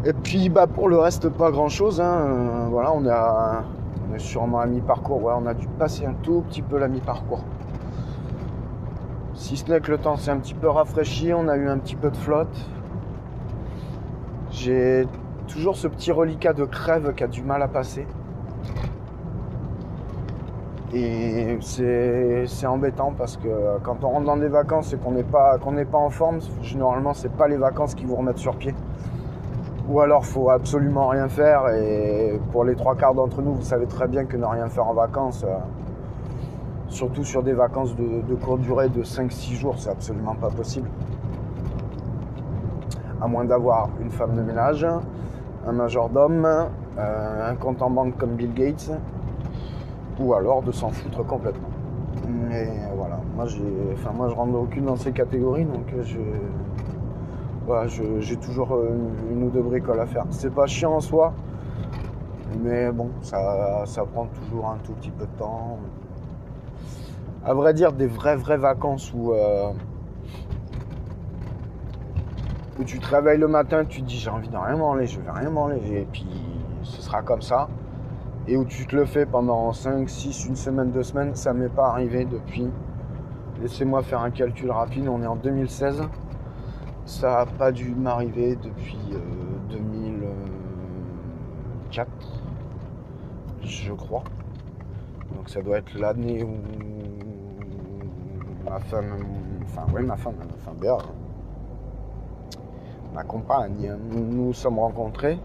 Et 0.04 0.14
puis 0.14 0.50
bah 0.50 0.68
pour 0.68 0.90
le 0.90 0.98
reste 0.98 1.30
pas 1.30 1.50
grand 1.50 1.70
chose. 1.70 2.04
voilà, 2.70 2.92
on, 2.94 3.08
a, 3.08 3.64
on 4.10 4.14
est 4.14 4.20
sûrement 4.20 4.60
à 4.60 4.66
mi-parcours. 4.66 5.24
Ouais, 5.24 5.34
on 5.38 5.46
a 5.46 5.54
dû 5.54 5.68
passer 5.68 6.06
un 6.06 6.14
tout 6.14 6.44
petit 6.50 6.62
peu 6.62 6.78
la 6.78 6.90
mi-parcours. 6.90 7.46
Si 9.34 9.56
ce 9.56 9.72
n'est 9.72 9.80
que 9.80 9.92
le 9.92 9.98
temps 9.98 10.18
s'est 10.18 10.32
un 10.32 10.38
petit 10.38 10.54
peu 10.54 10.68
rafraîchi, 10.68 11.34
on 11.34 11.48
a 11.48 11.56
eu 11.56 11.70
un 11.70 11.78
petit 11.78 11.96
peu 11.96 12.12
de 12.12 12.18
flotte. 12.18 12.70
J'ai 14.60 15.08
toujours 15.48 15.76
ce 15.76 15.88
petit 15.88 16.12
reliquat 16.12 16.52
de 16.52 16.66
crève 16.66 17.14
qui 17.14 17.24
a 17.24 17.28
du 17.28 17.44
mal 17.44 17.62
à 17.62 17.68
passer. 17.68 18.08
Et 20.94 21.60
c'est 21.62 22.66
embêtant 22.66 23.14
parce 23.16 23.38
que 23.38 23.78
quand 23.84 24.04
on 24.04 24.10
rentre 24.10 24.26
dans 24.26 24.38
des 24.38 24.48
vacances 24.48 24.94
et 24.94 24.98
qu'on 24.98 25.12
n'est 25.12 25.22
pas, 25.22 25.60
pas 25.60 25.98
en 25.98 26.10
forme, 26.10 26.40
généralement 26.64 27.14
c'est 27.14 27.32
pas 27.32 27.48
les 27.48 27.58
vacances 27.58 27.94
qui 27.94 28.06
vous 28.06 28.16
remettent 28.16 28.40
sur 28.40 28.56
pied. 28.56 28.74
Ou 29.90 30.02
alors 30.02 30.26
faut 30.26 30.50
absolument 30.50 31.08
rien 31.10 31.28
faire 31.28 31.70
et 31.70 32.40
pour 32.52 32.64
les 32.64 32.76
trois 32.76 32.96
quarts 32.96 33.14
d'entre 33.14 33.44
nous, 33.44 33.54
vous 33.54 33.62
savez 33.62 33.86
très 33.86 34.08
bien 34.08 34.26
que 34.26 34.38
ne 34.38 34.46
rien 34.46 34.70
faire 34.70 34.88
en 34.88 34.94
vacances, 34.94 35.44
euh, 35.44 35.56
surtout 36.88 37.24
sur 37.24 37.44
des 37.44 37.54
vacances 37.54 37.96
de, 37.96 38.22
de 38.28 38.36
courte 38.36 38.62
durée 38.62 38.90
de 38.90 39.04
5-6 39.04 39.54
jours, 39.54 39.76
c'est 39.78 39.92
absolument 39.92 40.34
pas 40.34 40.50
possible. 40.50 40.90
À 43.22 43.28
moins 43.28 43.46
d'avoir 43.46 43.90
une 44.00 44.12
femme 44.12 44.36
de 44.36 44.42
ménage, 44.42 44.86
un 45.68 45.72
majordome, 45.72 46.46
euh, 46.46 47.50
un 47.50 47.56
compte 47.56 47.82
en 47.82 47.90
banque 47.90 48.18
comme 48.18 48.32
Bill 48.32 48.54
Gates, 48.54 48.92
ou 50.20 50.34
alors 50.34 50.62
de 50.62 50.72
s'en 50.72 50.90
foutre 50.90 51.26
complètement. 51.26 51.70
Mais 52.28 52.70
voilà, 52.96 53.20
moi 53.36 53.46
enfin 53.94 54.12
moi 54.16 54.30
je 54.30 54.36
rentre 54.36 54.56
aucune 54.56 54.86
dans 54.86 54.96
ces 54.96 55.12
catégories, 55.12 55.66
donc 55.66 55.86
je, 56.04 56.20
voilà, 57.66 57.88
j'ai 57.88 58.38
toujours 58.38 58.74
euh, 58.74 58.96
une, 59.30 59.38
une 59.38 59.44
ou 59.48 59.50
deux 59.50 59.62
bricoles 59.62 60.00
à 60.00 60.06
faire. 60.06 60.26
C'est 60.30 60.54
pas 60.54 60.68
chiant 60.68 60.94
en 60.94 61.02
soi, 61.02 61.34
mais 62.64 62.92
bon, 62.92 63.10
ça, 63.22 63.84
ça 63.86 64.04
prend 64.06 64.28
toujours 64.28 64.68
un 64.68 64.78
tout 64.86 64.94
petit 64.94 65.12
peu 65.12 65.26
de 65.26 65.40
temps. 65.40 65.78
À 67.46 67.54
vrai 67.54 67.74
dire, 67.74 67.94
des 67.94 68.08
vraies 68.08 68.36
vraies 68.36 68.58
vacances 68.58 69.14
où 69.14 69.32
euh, 69.32 69.72
où 72.80 72.84
tu 72.84 73.00
te 73.00 73.08
réveilles 73.08 73.40
le 73.40 73.48
matin, 73.48 73.86
tu 73.86 74.02
te 74.02 74.08
dis 74.08 74.18
j'ai 74.18 74.30
envie 74.30 74.50
de 74.50 74.58
rien 74.58 74.76
manger, 74.76 75.08
je 75.08 75.20
vais 75.20 75.32
rien 75.32 75.50
manger, 75.50 76.02
et 76.02 76.08
puis 76.12 76.28
ce 76.84 77.02
sera 77.02 77.22
comme 77.22 77.42
ça. 77.42 77.68
Et 78.48 78.56
où 78.56 78.64
tu 78.66 78.86
te 78.86 78.96
le 78.96 79.06
fais 79.06 79.26
pendant 79.26 79.74
5, 79.74 80.10
6, 80.10 80.46
une 80.46 80.56
semaine, 80.56 80.92
deux 80.92 81.04
semaines, 81.04 81.36
ça 81.36 81.54
m'est 81.54 81.68
pas 81.70 81.90
arrivé 81.90 82.26
depuis. 82.26 82.70
Laissez-moi 83.62 84.04
faire 84.04 84.22
un 84.22 84.32
calcul 84.32 84.72
rapide, 84.72 85.08
on 85.10 85.22
est 85.22 85.28
en 85.28 85.36
2016. 85.36 86.04
Ça 87.06 87.30
n'a 87.30 87.46
pas 87.46 87.72
dû 87.72 87.94
m'arriver 87.96 88.56
depuis 88.56 89.00
euh, 89.14 89.20
2004, 89.70 92.08
je 93.64 93.94
crois. 93.94 94.24
Donc 95.36 95.50
ça 95.50 95.62
doit 95.62 95.78
être 95.80 95.94
l'année 95.98 96.44
où 96.44 96.58
ma 98.70 98.80
femme, 98.80 99.26
enfin 99.64 99.86
oui 99.94 100.04
ma 100.04 100.18
femme, 100.18 100.36
enfin 100.58 100.74
Béa, 100.80 100.98
ma 103.14 103.24
compagne, 103.24 103.96
nous 104.12 104.24
nous 104.24 104.54
sommes 104.54 104.80
rencontrés. 104.80 105.40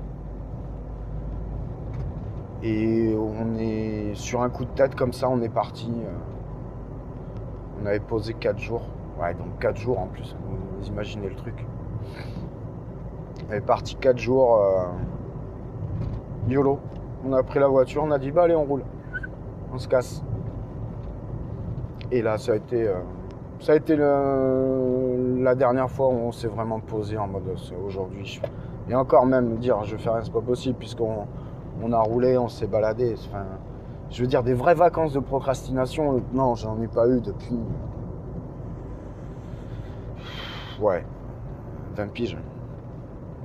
Et 2.63 3.15
on 3.17 3.57
est 3.59 4.13
sur 4.15 4.43
un 4.43 4.49
coup 4.51 4.65
de 4.65 4.71
tête 4.71 4.95
comme 4.95 5.13
ça, 5.13 5.29
on 5.29 5.41
est 5.43 5.49
parti. 5.49 5.91
euh, 5.91 6.13
On 7.83 7.87
avait 7.87 7.99
posé 8.01 8.35
4 8.35 8.59
jours. 8.59 8.83
Ouais, 9.21 9.35
donc 9.35 9.59
4 9.61 9.77
jours 9.77 9.99
en 9.99 10.07
plus. 10.07 10.37
Vous 10.81 10.87
imaginez 10.87 11.29
le 11.29 11.35
truc. 11.35 11.67
On 13.49 13.53
est 13.53 13.61
parti 13.61 13.97
4 13.97 14.19
jours. 14.19 14.57
euh, 14.59 14.87
YOLO. 16.49 16.79
On 17.25 17.33
a 17.33 17.43
pris 17.43 17.59
la 17.61 17.69
voiture, 17.69 18.03
on 18.05 18.11
a 18.11 18.19
dit 18.19 18.31
bah 18.33 18.43
allez 18.45 18.55
on 18.57 18.65
roule. 18.65 18.83
On 19.73 19.79
se 19.79 19.89
casse. 19.89 20.23
Et 22.11 22.23
là 22.23 22.39
ça 22.39 22.53
a 22.53 22.57
été. 22.57 22.87
euh, 22.89 22.95
ça 23.63 23.73
a 23.73 23.77
été 23.77 23.97
la 23.97 25.55
dernière 25.55 25.89
fois 25.89 26.09
où 26.09 26.19
on 26.27 26.33
s'est 26.33 26.49
vraiment 26.49 26.81
posé 26.81 27.17
en 27.17 27.29
mode 27.29 27.45
aujourd'hui. 27.87 28.41
Et 28.91 28.95
encore 28.97 29.25
même 29.25 29.57
dire 29.59 29.85
je 29.85 29.97
fais 29.97 30.11
rien, 30.11 30.21
c'est 30.23 30.33
pas 30.33 30.41
possible 30.41 30.77
puisqu'on 30.77 31.27
on 31.81 31.93
a 31.93 32.01
roulé, 32.01 32.37
on 32.37 32.49
s'est 32.49 32.67
baladé. 32.67 33.15
Enfin, 33.29 33.45
je 34.11 34.21
veux 34.21 34.27
dire 34.27 34.43
des 34.43 34.55
vraies 34.55 34.75
vacances 34.75 35.13
de 35.13 35.21
procrastination. 35.21 36.21
Non, 36.33 36.57
j'en 36.57 36.81
ai 36.83 36.89
pas 36.89 37.09
eu 37.09 37.21
depuis 37.21 37.57
Ouais, 40.81 41.05
20 41.95 42.09
piges. 42.13 42.37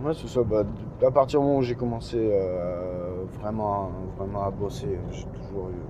Ouais, 0.04 0.14
c'est 0.16 0.28
ça. 0.28 0.42
Bah, 0.42 0.64
à 1.06 1.12
partir 1.12 1.40
du 1.40 1.46
moment 1.46 1.60
où 1.60 1.62
j'ai 1.62 1.76
commencé 1.76 2.18
euh, 2.18 3.24
vraiment, 3.40 3.92
vraiment 4.18 4.46
à 4.46 4.50
bosser, 4.50 4.98
j'ai 5.12 5.26
toujours 5.26 5.70
eu. 5.70 5.82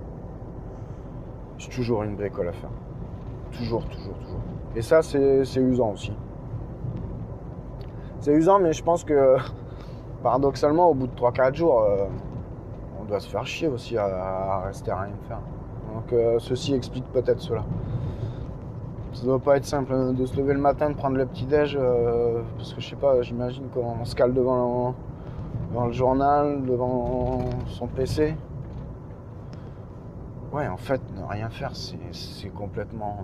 J'ai 1.56 1.70
toujours 1.70 2.02
une 2.02 2.16
bricole 2.16 2.48
à 2.48 2.52
faire. 2.52 2.70
Toujours, 3.52 3.84
toujours, 3.86 4.14
toujours. 4.14 4.40
Et 4.76 4.82
ça, 4.82 5.02
c'est 5.02 5.56
usant 5.56 5.92
aussi. 5.92 6.12
C'est 8.20 8.32
usant, 8.32 8.58
mais 8.58 8.72
je 8.72 8.82
pense 8.82 9.04
que 9.04 9.36
paradoxalement, 10.22 10.90
au 10.90 10.94
bout 10.94 11.06
de 11.06 11.14
3-4 11.14 11.54
jours, 11.54 11.82
euh, 11.82 12.04
on 13.00 13.04
doit 13.04 13.20
se 13.20 13.28
faire 13.28 13.46
chier 13.46 13.68
aussi 13.68 13.96
à, 13.96 14.04
à 14.04 14.60
rester 14.66 14.90
à 14.90 15.00
rien 15.00 15.14
faire. 15.26 15.40
Donc 15.94 16.12
euh, 16.12 16.38
ceci 16.38 16.74
explique 16.74 17.06
peut-être 17.12 17.40
cela. 17.40 17.64
Ça 19.12 19.24
doit 19.24 19.38
pas 19.38 19.56
être 19.56 19.64
simple 19.64 19.92
hein, 19.92 20.12
de 20.12 20.26
se 20.26 20.36
lever 20.36 20.52
le 20.52 20.60
matin, 20.60 20.90
de 20.90 20.94
prendre 20.94 21.16
le 21.16 21.26
petit 21.26 21.46
déj, 21.46 21.76
euh, 21.80 22.42
parce 22.56 22.74
que 22.74 22.80
je 22.80 22.88
sais 22.88 22.96
pas, 22.96 23.20
j'imagine 23.22 23.64
qu'on 23.68 24.04
se 24.04 24.14
cale 24.14 24.34
devant, 24.34 24.94
devant 25.70 25.86
le 25.86 25.92
journal, 25.92 26.62
devant 26.64 27.40
son 27.66 27.86
PC. 27.86 28.36
Ouais, 30.50 30.66
en 30.66 30.78
fait, 30.78 31.02
ne 31.14 31.22
rien 31.24 31.50
faire, 31.50 31.72
c'est 31.76 32.48
complètement, 32.48 33.18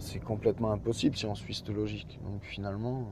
euh, 0.00 0.18
complètement 0.24 0.72
impossible 0.72 1.14
si 1.14 1.26
on 1.26 1.34
suit 1.34 1.54
cette 1.54 1.68
logique. 1.68 2.18
Donc 2.24 2.42
finalement, 2.42 3.02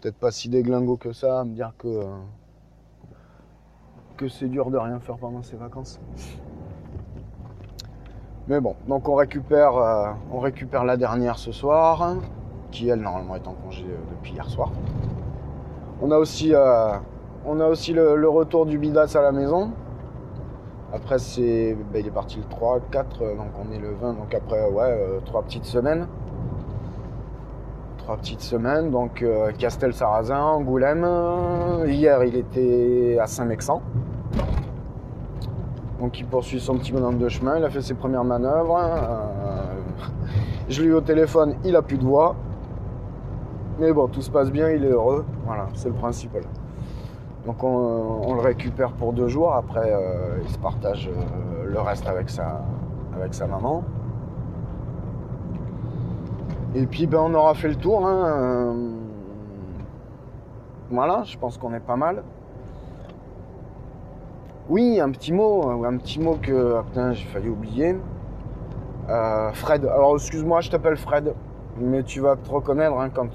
peut-être 0.00 0.16
pas 0.16 0.30
si 0.30 0.48
déglingo 0.48 0.96
que 0.96 1.12
ça 1.12 1.40
à 1.40 1.44
me 1.44 1.54
dire 1.54 1.74
que 1.76 1.88
euh, 1.88 2.16
c'est 4.30 4.48
dur 4.48 4.70
de 4.70 4.78
rien 4.78 5.00
faire 5.00 5.18
pendant 5.18 5.42
ces 5.42 5.56
vacances. 5.56 6.00
Mais 8.48 8.60
bon, 8.60 8.74
donc 8.86 9.06
on 9.06 9.14
récupère, 9.14 9.76
euh, 9.76 10.12
on 10.32 10.40
récupère 10.40 10.84
la 10.84 10.96
dernière 10.96 11.38
ce 11.38 11.52
soir, 11.52 12.16
qui 12.70 12.88
elle 12.88 13.02
normalement 13.02 13.36
est 13.36 13.46
en 13.46 13.52
congé 13.52 13.84
depuis 14.12 14.32
hier 14.32 14.48
soir. 14.48 14.72
On 16.00 16.10
a 16.10 16.16
aussi, 16.16 16.52
le 16.52 18.28
retour 18.28 18.64
du 18.64 18.78
bidas 18.78 19.14
à 19.14 19.20
la 19.20 19.32
maison. 19.32 19.72
Après 20.92 21.18
c'est, 21.18 21.76
ben, 21.92 22.00
il 22.00 22.06
est 22.06 22.10
parti 22.10 22.38
le 22.38 22.44
3, 22.44 22.80
4, 22.90 23.22
euh, 23.22 23.36
donc 23.36 23.48
on 23.58 23.70
est 23.72 23.78
le 23.78 23.92
20, 23.92 24.14
donc 24.14 24.34
après 24.34 24.68
ouais, 24.70 24.84
euh, 24.84 25.20
trois 25.24 25.42
petites 25.42 25.66
semaines. 25.66 26.06
Trois 27.98 28.16
petites 28.16 28.40
semaines, 28.40 28.90
donc 28.90 29.22
euh, 29.22 29.52
Castel-Sarrazin, 29.52 30.40
Angoulême. 30.40 31.06
Hier 31.86 32.24
il 32.24 32.36
était 32.36 33.18
à 33.20 33.26
Saint-Mexan. 33.26 33.82
Donc 36.00 36.18
il 36.18 36.26
poursuit 36.26 36.60
son 36.60 36.78
petit 36.78 36.92
bonhomme 36.92 37.18
de 37.18 37.28
chemin, 37.28 37.58
il 37.58 37.64
a 37.64 37.70
fait 37.70 37.82
ses 37.82 37.94
premières 37.94 38.24
manœuvres. 38.24 38.78
euh, 38.78 39.74
je 40.70 40.82
l'ai 40.82 40.88
eu 40.88 40.94
au 40.94 41.00
téléphone, 41.02 41.56
il 41.64 41.76
a 41.76 41.82
plus 41.82 41.98
de 41.98 42.04
voix. 42.04 42.34
Mais 43.78 43.92
bon, 43.92 44.08
tout 44.08 44.22
se 44.22 44.30
passe 44.30 44.50
bien, 44.50 44.70
il 44.70 44.84
est 44.84 44.90
heureux. 44.90 45.24
Voilà, 45.44 45.68
c'est 45.74 45.88
le 45.88 45.94
principal. 45.94 46.42
Donc 47.46 47.62
on, 47.62 48.34
le 48.34 48.40
récupère 48.40 48.92
pour 48.92 49.12
deux 49.12 49.28
jours, 49.28 49.54
après 49.54 49.92
euh, 49.92 50.38
il 50.42 50.48
se 50.50 50.58
partage 50.58 51.08
euh, 51.08 51.64
le 51.66 51.80
reste 51.80 52.06
avec 52.06 52.28
sa, 52.28 53.46
maman. 53.46 53.84
Et 56.74 56.86
puis 56.86 57.06
ben, 57.06 57.20
on 57.20 57.34
aura 57.34 57.54
fait 57.54 57.68
le 57.68 57.76
tour. 57.76 58.06
hein, 58.06 58.24
euh, 58.26 58.90
Voilà, 60.90 61.22
je 61.24 61.38
pense 61.38 61.56
qu'on 61.56 61.72
est 61.72 61.80
pas 61.80 61.96
mal. 61.96 62.22
Oui, 64.68 65.00
un 65.00 65.10
petit 65.10 65.32
mot, 65.32 65.84
un 65.84 65.96
petit 65.96 66.20
mot 66.20 66.36
que 66.40 66.76
ah, 66.78 66.82
putain, 66.82 67.12
j'ai 67.12 67.24
failli 67.26 67.48
oublier. 67.48 67.96
Fred. 69.54 69.86
Alors 69.86 70.16
excuse-moi, 70.16 70.60
je 70.60 70.70
t'appelle 70.70 70.98
Fred, 70.98 71.32
mais 71.78 72.02
tu 72.02 72.20
vas 72.20 72.36
te 72.36 72.50
reconnaître 72.50 72.94
hein, 72.98 73.08
quand 73.08 73.30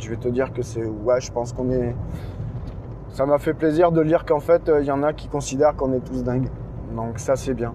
je 0.00 0.10
vais 0.10 0.16
te 0.16 0.26
dire 0.26 0.52
que 0.52 0.62
c'est 0.62 0.84
ouais, 0.84 1.20
je 1.20 1.30
pense 1.30 1.52
qu'on 1.52 1.70
est. 1.70 1.94
Ça 3.16 3.24
m'a 3.24 3.38
fait 3.38 3.54
plaisir 3.54 3.92
de 3.92 4.02
lire 4.02 4.26
qu'en 4.26 4.40
fait, 4.40 4.70
il 4.78 4.84
y 4.84 4.90
en 4.90 5.02
a 5.02 5.14
qui 5.14 5.26
considèrent 5.28 5.74
qu'on 5.74 5.90
est 5.94 6.04
tous 6.04 6.22
dingues. 6.22 6.50
Donc 6.94 7.18
ça, 7.18 7.34
c'est 7.34 7.54
bien. 7.54 7.74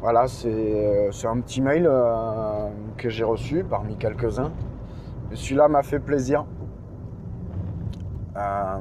Voilà, 0.00 0.28
c'est 0.28 0.48
euh, 0.48 1.10
un 1.28 1.40
petit 1.40 1.60
mail 1.60 1.86
euh, 1.86 2.70
que 2.96 3.10
j'ai 3.10 3.24
reçu 3.24 3.66
parmi 3.68 3.96
quelques-uns. 3.96 4.50
Celui-là 5.34 5.68
m'a 5.68 5.82
fait 5.82 5.98
plaisir. 5.98 6.46
Euh, 8.34 8.78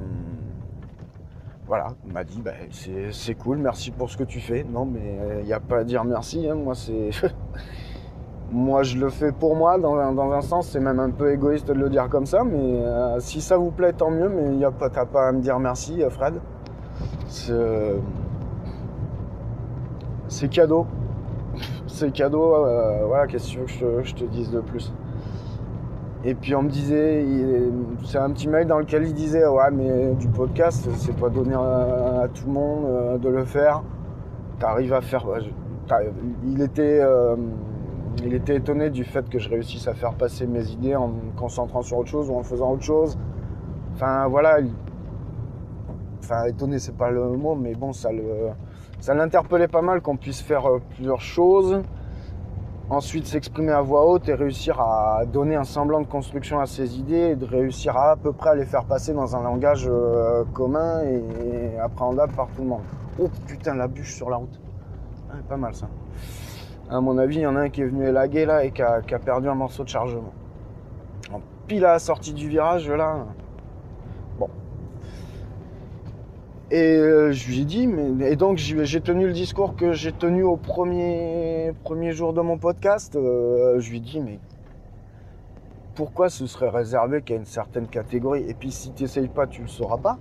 voilà, 1.67 1.87
il 2.05 2.13
m'a 2.13 2.23
dit, 2.23 2.41
c'est 2.71 3.11
c'est 3.11 3.35
cool, 3.35 3.57
merci 3.57 3.91
pour 3.91 4.09
ce 4.09 4.15
que 4.15 4.23
tu 4.23 4.39
fais. 4.39 4.63
Non, 4.63 4.85
mais 4.85 5.17
il 5.41 5.45
n'y 5.45 5.51
a 5.51 5.59
pas 5.59 5.79
à 5.79 5.83
dire 5.83 6.05
merci. 6.05 6.47
hein, 6.47 6.55
Moi, 6.55 6.75
c'est. 6.75 7.09
moi, 8.51 8.83
je 8.83 8.97
le 8.97 9.09
fais 9.09 9.31
pour 9.31 9.55
moi, 9.55 9.77
dans 9.77 9.95
un, 9.95 10.11
dans 10.13 10.31
un 10.31 10.41
sens, 10.41 10.69
c'est 10.69 10.79
même 10.79 10.99
un 10.99 11.09
peu 11.09 11.31
égoïste 11.31 11.67
de 11.67 11.73
le 11.73 11.89
dire 11.89 12.09
comme 12.09 12.25
ça, 12.25 12.43
mais 12.43 12.79
euh, 12.79 13.19
si 13.19 13.41
ça 13.41 13.57
vous 13.57 13.71
plaît, 13.71 13.93
tant 13.93 14.11
mieux, 14.11 14.29
mais 14.29 14.65
t'as 14.79 15.05
pas 15.05 15.27
à 15.27 15.31
me 15.31 15.41
dire 15.41 15.59
merci, 15.59 16.03
euh, 16.03 16.09
Fred. 16.09 16.35
C'est. 17.27 17.51
euh, 17.51 17.97
C'est 20.27 20.47
cadeau. 20.49 20.85
C'est 21.87 22.11
cadeau, 22.11 22.55
voilà, 23.07 23.25
qu'est-ce 23.25 23.55
que 23.55 23.67
je 23.67 23.79
te, 23.79 24.03
je 24.03 24.15
te 24.15 24.23
dise 24.25 24.51
de 24.51 24.59
plus? 24.59 24.93
Et 26.25 26.33
puis 26.35 26.55
on 26.55 26.63
me 26.63 26.69
disait, 26.69 27.25
c'est 28.03 28.17
un 28.17 28.31
petit 28.31 28.49
mail 28.49 28.67
dans 28.67 28.79
lequel 28.79 29.05
il 29.05 29.13
disait 29.13 29.45
ouais 29.47 29.71
mais 29.71 30.13
du 30.15 30.27
podcast 30.27 30.89
c'est 30.95 31.15
pas 31.15 31.29
donné 31.29 31.53
à, 31.53 32.27
tout 32.33 32.47
le 32.47 32.51
monde 32.51 33.19
de 33.21 33.29
le 33.29 33.45
faire. 33.45 33.83
T'arrives 34.59 34.93
à 34.93 35.01
faire. 35.01 35.25
Il 36.43 36.61
était, 36.61 37.01
il 38.23 38.33
était 38.33 38.55
étonné 38.55 38.89
du 38.89 39.03
fait 39.03 39.27
que 39.29 39.39
je 39.39 39.49
réussisse 39.49 39.87
à 39.87 39.93
faire 39.93 40.13
passer 40.13 40.47
mes 40.47 40.67
idées 40.71 40.95
en 40.95 41.07
me 41.09 41.31
concentrant 41.37 41.81
sur 41.81 41.97
autre 41.97 42.09
chose 42.09 42.29
ou 42.29 42.35
en 42.35 42.43
faisant 42.43 42.71
autre 42.71 42.83
chose. 42.83 43.17
Enfin 43.93 44.27
voilà. 44.27 44.59
il- 44.59 44.73
Enfin 46.19 46.45
étonné 46.45 46.79
c'est 46.79 46.97
pas 46.97 47.11
le 47.11 47.29
mot 47.37 47.53
mais 47.53 47.75
bon 47.75 47.93
ça 47.93 48.09
l'interpellait 49.13 49.67
pas 49.67 49.83
mal 49.83 50.01
qu'on 50.01 50.17
puisse 50.17 50.41
faire 50.41 50.65
euh, 50.65 50.79
plusieurs 50.95 51.21
choses 51.21 51.83
ensuite 52.89 53.27
s'exprimer 53.27 53.71
à 53.71 53.81
voix 53.81 54.07
haute 54.07 54.27
et 54.27 54.33
réussir 54.33 54.79
à 54.81 55.23
donner 55.31 55.55
un 55.55 55.63
semblant 55.63 56.01
de 56.01 56.07
construction 56.07 56.59
à 56.59 56.65
ses 56.65 56.97
idées 56.97 57.29
et 57.31 57.35
de 57.35 57.45
réussir 57.45 57.95
à 57.95 58.11
à 58.11 58.15
peu 58.15 58.31
près 58.33 58.49
à 58.51 58.55
les 58.55 58.65
faire 58.65 58.85
passer 58.85 59.13
dans 59.13 59.35
un 59.35 59.43
langage 59.43 59.87
euh, 59.87 60.43
commun 60.53 61.01
et 61.03 61.77
appréhendable 61.79 62.33
par 62.33 62.47
tout 62.55 62.63
le 62.63 62.69
monde. 62.69 62.81
Oh 63.19 63.29
putain, 63.45 63.75
la 63.75 63.87
bûche 63.87 64.15
sur 64.15 64.29
la 64.31 64.37
route. 64.37 64.59
Ah, 65.31 65.35
pas 65.47 65.57
mal 65.57 65.75
ça. 65.75 65.87
À 66.89 67.01
mon 67.01 67.17
avis, 67.17 67.37
il 67.37 67.41
y 67.41 67.47
en 67.47 67.55
a 67.55 67.61
un 67.61 67.69
qui 67.69 67.81
est 67.81 67.85
venu 67.85 68.07
élaguer 68.07 68.45
là 68.45 68.63
et 68.63 68.71
qui 68.71 68.81
a, 68.81 69.01
perdu 69.01 69.49
un 69.49 69.55
morceau 69.55 69.83
de 69.83 69.89
chargement. 69.89 70.33
En 71.33 71.41
pile 71.67 71.83
à 71.83 71.93
la 71.93 71.99
sortie 71.99 72.33
du 72.33 72.47
virage 72.47 72.89
là. 72.91 73.25
Bon. 74.37 74.49
Et 76.69 76.95
euh, 76.95 77.31
je 77.31 77.47
lui 77.47 77.61
ai 77.61 77.65
dit, 77.65 77.87
mais, 77.87 78.31
et 78.31 78.35
donc 78.35 78.57
j'ai 78.57 79.01
tenu 79.01 79.25
le 79.25 79.33
discours 79.33 79.75
que 79.75 79.93
j'ai 79.93 80.11
tenu 80.11 80.43
au 80.43 80.57
premier, 80.57 81.73
jour 82.11 82.33
de 82.33 82.41
mon 82.41 82.59
podcast. 82.59 83.15
euh, 83.15 83.79
je 83.79 83.89
lui 83.89 83.97
ai 83.97 84.01
dit, 84.01 84.19
mais 84.19 84.39
pourquoi 85.95 86.29
ce 86.29 86.45
serait 86.45 86.69
réservé 86.69 87.23
qu'à 87.23 87.35
une 87.35 87.45
certaine 87.45 87.87
catégorie? 87.87 88.47
Et 88.47 88.53
puis 88.53 88.71
si 88.71 88.91
tu 88.91 89.03
n'essayes 89.03 89.29
pas, 89.29 89.47
tu 89.47 89.61
le 89.61 89.67
sauras 89.67 89.97
pas. 89.97 90.19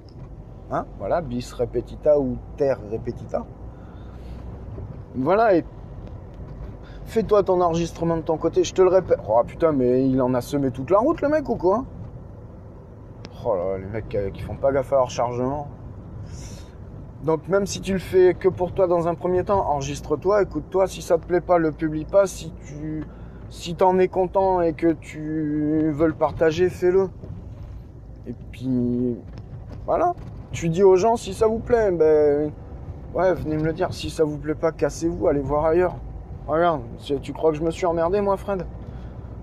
Hein? 0.70 0.86
Voilà, 0.98 1.20
bis 1.20 1.52
repetita 1.52 2.18
ou 2.18 2.38
terre 2.56 2.78
repetita. 2.90 3.44
Voilà, 5.14 5.56
et 5.56 5.64
fais-toi 7.06 7.42
ton 7.42 7.60
enregistrement 7.60 8.16
de 8.16 8.22
ton 8.22 8.36
côté, 8.36 8.64
je 8.64 8.74
te 8.74 8.82
le 8.82 8.88
répète. 8.88 9.18
Oh 9.28 9.42
putain, 9.46 9.72
mais 9.72 10.08
il 10.08 10.20
en 10.20 10.34
a 10.34 10.40
semé 10.40 10.70
toute 10.70 10.90
la 10.90 10.98
route 10.98 11.20
le 11.20 11.28
mec 11.28 11.48
ou 11.48 11.56
quoi? 11.56 11.84
Oh 13.46 13.54
là, 13.54 13.78
les 13.78 13.86
mecs 13.86 14.16
qui 14.32 14.42
font 14.42 14.56
pas 14.56 14.72
gaffe 14.72 14.92
à 14.92 14.96
leur 14.96 15.10
chargement. 15.10 15.68
Donc 17.24 17.48
même 17.48 17.66
si 17.66 17.80
tu 17.80 17.94
le 17.94 17.98
fais 17.98 18.34
que 18.34 18.48
pour 18.48 18.72
toi 18.72 18.86
dans 18.86 19.08
un 19.08 19.14
premier 19.14 19.44
temps, 19.44 19.66
enregistre-toi, 19.70 20.42
écoute-toi. 20.42 20.86
Si 20.86 21.02
ça 21.02 21.18
te 21.18 21.26
plaît 21.26 21.40
pas, 21.40 21.58
le 21.58 21.72
publie 21.72 22.04
pas. 22.04 22.26
Si 22.26 22.52
tu 22.66 23.04
si 23.50 23.74
t'en 23.74 23.98
es 23.98 24.08
content 24.08 24.60
et 24.60 24.72
que 24.72 24.92
tu 24.92 25.90
veux 25.92 26.06
le 26.06 26.14
partager, 26.14 26.68
fais-le. 26.68 27.08
Et 28.26 28.34
puis 28.50 29.16
voilà. 29.86 30.14
Tu 30.52 30.68
dis 30.68 30.82
aux 30.82 30.96
gens 30.96 31.16
si 31.16 31.34
ça 31.34 31.46
vous 31.46 31.58
plaît, 31.58 31.90
ben 31.92 32.50
ouais, 33.14 33.34
venez 33.34 33.56
me 33.56 33.64
le 33.64 33.72
dire. 33.72 33.92
Si 33.92 34.10
ça 34.10 34.24
vous 34.24 34.38
plaît 34.38 34.54
pas, 34.54 34.72
cassez-vous, 34.72 35.26
allez 35.28 35.40
voir 35.40 35.64
ailleurs. 35.66 35.96
Regarde, 36.46 36.82
tu 37.22 37.32
crois 37.32 37.50
que 37.52 37.56
je 37.56 37.62
me 37.62 37.70
suis 37.70 37.86
emmerdé 37.86 38.20
moi, 38.20 38.36
Fred? 38.36 38.66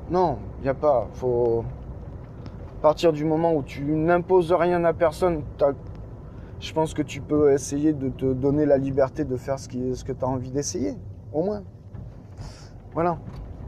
Non, 0.09 0.37
y 0.63 0.69
a 0.69 0.73
pas. 0.73 1.07
Faut 1.13 1.63
à 2.77 2.81
partir 2.81 3.13
du 3.13 3.25
moment 3.25 3.53
où 3.53 3.61
tu 3.61 3.83
n'imposes 3.83 4.51
rien 4.51 4.83
à 4.85 4.93
personne, 4.93 5.43
je 6.59 6.73
pense 6.73 6.95
que 6.95 7.03
tu 7.03 7.21
peux 7.21 7.53
essayer 7.53 7.93
de 7.93 8.09
te 8.09 8.33
donner 8.33 8.65
la 8.65 8.79
liberté 8.79 9.23
de 9.23 9.37
faire 9.37 9.59
ce, 9.59 9.67
que 9.67 10.11
tu 10.11 10.25
as 10.25 10.27
envie 10.27 10.49
d'essayer, 10.49 10.95
au 11.31 11.43
moins. 11.43 11.61
Voilà. 12.93 13.19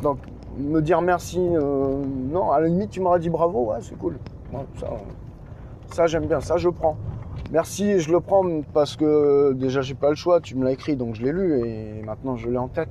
Donc, 0.02 0.18
me 0.58 0.82
dire 0.82 1.04
merci, 1.04 1.40
euh, 1.40 2.04
non, 2.32 2.52
à 2.52 2.60
la 2.60 2.68
limite, 2.68 2.90
tu 2.90 3.02
m'aurais 3.02 3.20
dit 3.20 3.30
bravo, 3.30 3.72
ouais, 3.72 3.78
c'est 3.82 3.98
cool. 4.00 4.18
Ça, 4.80 4.90
ça 5.92 6.08
j'aime 6.08 6.26
bien, 6.26 6.40
ça, 6.40 6.58
je 6.58 6.70
prends. 6.70 6.98
Merci, 7.52 8.00
je 8.00 8.12
le 8.12 8.20
prends 8.20 8.44
parce 8.74 8.96
que 8.96 9.54
déjà, 9.54 9.82
j'ai 9.82 9.94
pas 9.94 10.10
le 10.10 10.16
choix, 10.16 10.42
tu 10.42 10.56
me 10.56 10.64
l'as 10.64 10.72
écrit, 10.72 10.96
donc 10.96 11.14
je 11.14 11.22
l'ai 11.22 11.32
lu 11.32 11.68
et 11.68 12.02
maintenant, 12.02 12.36
je 12.36 12.50
l'ai 12.50 12.58
en 12.58 12.68
tête. 12.68 12.90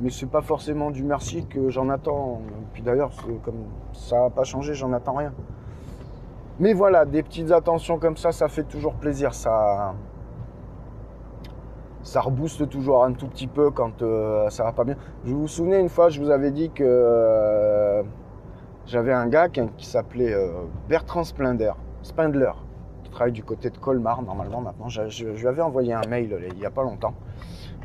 Mais 0.00 0.10
c'est 0.10 0.26
pas 0.30 0.42
forcément 0.42 0.90
du 0.90 1.02
merci 1.02 1.46
que 1.46 1.70
j'en 1.70 1.88
attends. 1.88 2.40
Puis 2.72 2.82
d'ailleurs, 2.82 3.10
comme 3.44 3.64
ça 3.92 4.20
n'a 4.24 4.30
pas 4.30 4.44
changé, 4.44 4.74
j'en 4.74 4.92
attends 4.92 5.14
rien. 5.14 5.32
Mais 6.60 6.72
voilà, 6.72 7.04
des 7.04 7.22
petites 7.22 7.50
attentions 7.52 7.98
comme 7.98 8.16
ça, 8.16 8.32
ça 8.32 8.48
fait 8.48 8.64
toujours 8.64 8.94
plaisir. 8.94 9.32
Ça, 9.34 9.94
ça 12.02 12.20
rebooste 12.20 12.68
toujours 12.68 13.04
un 13.04 13.12
tout 13.12 13.26
petit 13.28 13.46
peu 13.46 13.70
quand 13.70 14.02
euh, 14.02 14.48
ça 14.50 14.64
va 14.64 14.72
pas 14.72 14.84
bien. 14.84 14.96
Je 15.24 15.32
vous, 15.32 15.42
vous 15.42 15.48
souvenez 15.48 15.78
une 15.78 15.88
fois, 15.88 16.08
je 16.08 16.20
vous 16.20 16.30
avais 16.30 16.50
dit 16.50 16.70
que 16.70 16.82
euh, 16.86 18.02
j'avais 18.86 19.12
un 19.12 19.26
gars 19.26 19.48
qui, 19.48 19.86
s'appelait 19.86 20.32
euh, 20.32 20.52
Bertrand 20.88 21.22
Spindler, 21.24 21.72
qui 23.04 23.10
travaille 23.10 23.32
du 23.32 23.44
côté 23.44 23.70
de 23.70 23.76
Colmar 23.78 24.22
normalement 24.22 24.60
maintenant. 24.60 24.88
Je, 24.88 25.08
je- 25.08 25.34
je 25.34 25.40
lui 25.40 25.46
avais 25.48 25.62
envoyé 25.62 25.92
un 25.92 26.06
mail 26.08 26.32
euh, 26.32 26.48
il 26.52 26.58
y 26.58 26.66
a 26.66 26.70
pas 26.70 26.82
longtemps, 26.82 27.14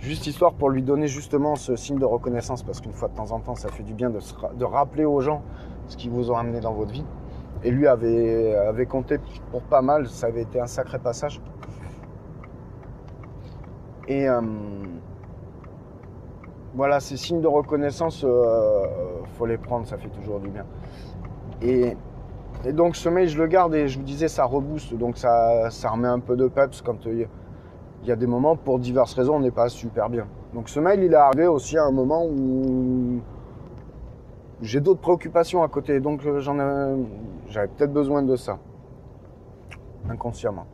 juste 0.04 0.28
histoire 0.28 0.54
pour 0.54 0.70
lui 0.70 0.82
donner 0.82 1.08
justement 1.08 1.56
ce 1.56 1.76
signe 1.78 1.98
de 1.98 2.06
reconnaissance, 2.06 2.62
parce 2.62 2.82
qu'une 2.82 2.92
fois 2.92 3.08
de 3.08 3.16
temps 3.16 3.32
en 3.32 3.40
temps, 3.40 3.56
ça 3.56 3.70
fait 3.70 3.84
du 3.84 3.94
bien 3.94 4.10
de, 4.10 4.66
rappeler 4.66 5.06
aux 5.06 5.22
gens 5.22 5.42
ce 5.88 5.96
qu'ils 5.96 6.12
vous 6.12 6.30
ont 6.30 6.36
amené 6.36 6.60
dans 6.60 6.74
votre 6.74 6.92
vie. 6.92 7.06
Et 7.64 7.72
lui 7.72 7.88
avait, 7.88 8.86
compté 8.90 9.18
pour 9.52 9.62
pas 9.62 9.82
mal, 9.82 10.08
ça 10.08 10.28
avait 10.28 10.42
été 10.42 10.60
un 10.60 10.68
sacré 10.68 11.00
passage. 11.00 11.42
Et 14.10 14.28
euh, 14.28 14.42
voilà, 16.76 17.00
ces 17.00 17.16
signes 17.16 17.40
de 17.40 17.48
reconnaissance, 17.48 18.26
euh, 18.26 18.86
faut 19.38 19.46
les 19.46 19.58
prendre, 19.58 19.88
ça 19.88 19.98
fait 19.98 20.10
toujours 20.10 20.42
du 20.42 20.50
bien. 20.50 20.66
Et, 21.62 21.96
et 22.66 22.74
donc 22.74 22.98
ce 22.98 23.08
mail, 23.08 23.30
je 23.30 23.38
le 23.38 23.48
garde 23.48 23.74
et 23.74 23.88
je 23.88 23.98
vous 24.00 24.06
disais, 24.06 24.28
ça 24.28 24.44
rebooste, 24.44 24.94
donc 24.96 25.18
ça, 25.18 25.70
ça 25.70 25.90
remet 25.90 26.10
un 26.10 26.20
peu 26.20 26.36
de 26.36 26.50
peps 26.50 26.82
quand 26.82 27.08
euh, 27.08 27.26
il 28.04 28.10
y 28.10 28.12
a 28.12 28.18
des 28.18 28.28
moments, 28.28 28.58
pour 28.58 28.80
diverses 28.80 29.14
raisons, 29.14 29.38
on 29.38 29.40
n'est 29.40 29.52
pas 29.52 29.70
super 29.70 30.10
bien. 30.10 30.28
Donc 30.54 30.68
ce 30.68 30.82
mail, 30.82 31.02
il 31.04 31.14
est 31.14 31.16
arrivé 31.16 31.48
aussi 31.48 31.78
à 31.78 31.86
un 31.86 31.92
moment 31.92 32.26
où 32.26 33.22
j'ai 34.62 34.82
d'autres 34.82 35.00
préoccupations 35.00 35.64
à 35.64 35.70
côté, 35.70 36.02
donc 36.02 36.26
euh, 36.26 36.42
j'en 36.42 36.60
ai, 36.60 37.06
j'avais 37.48 37.70
peut-être 37.70 37.94
besoin 37.94 38.22
de 38.22 38.36
ça, 38.36 38.60
inconsciemment. 40.10 40.68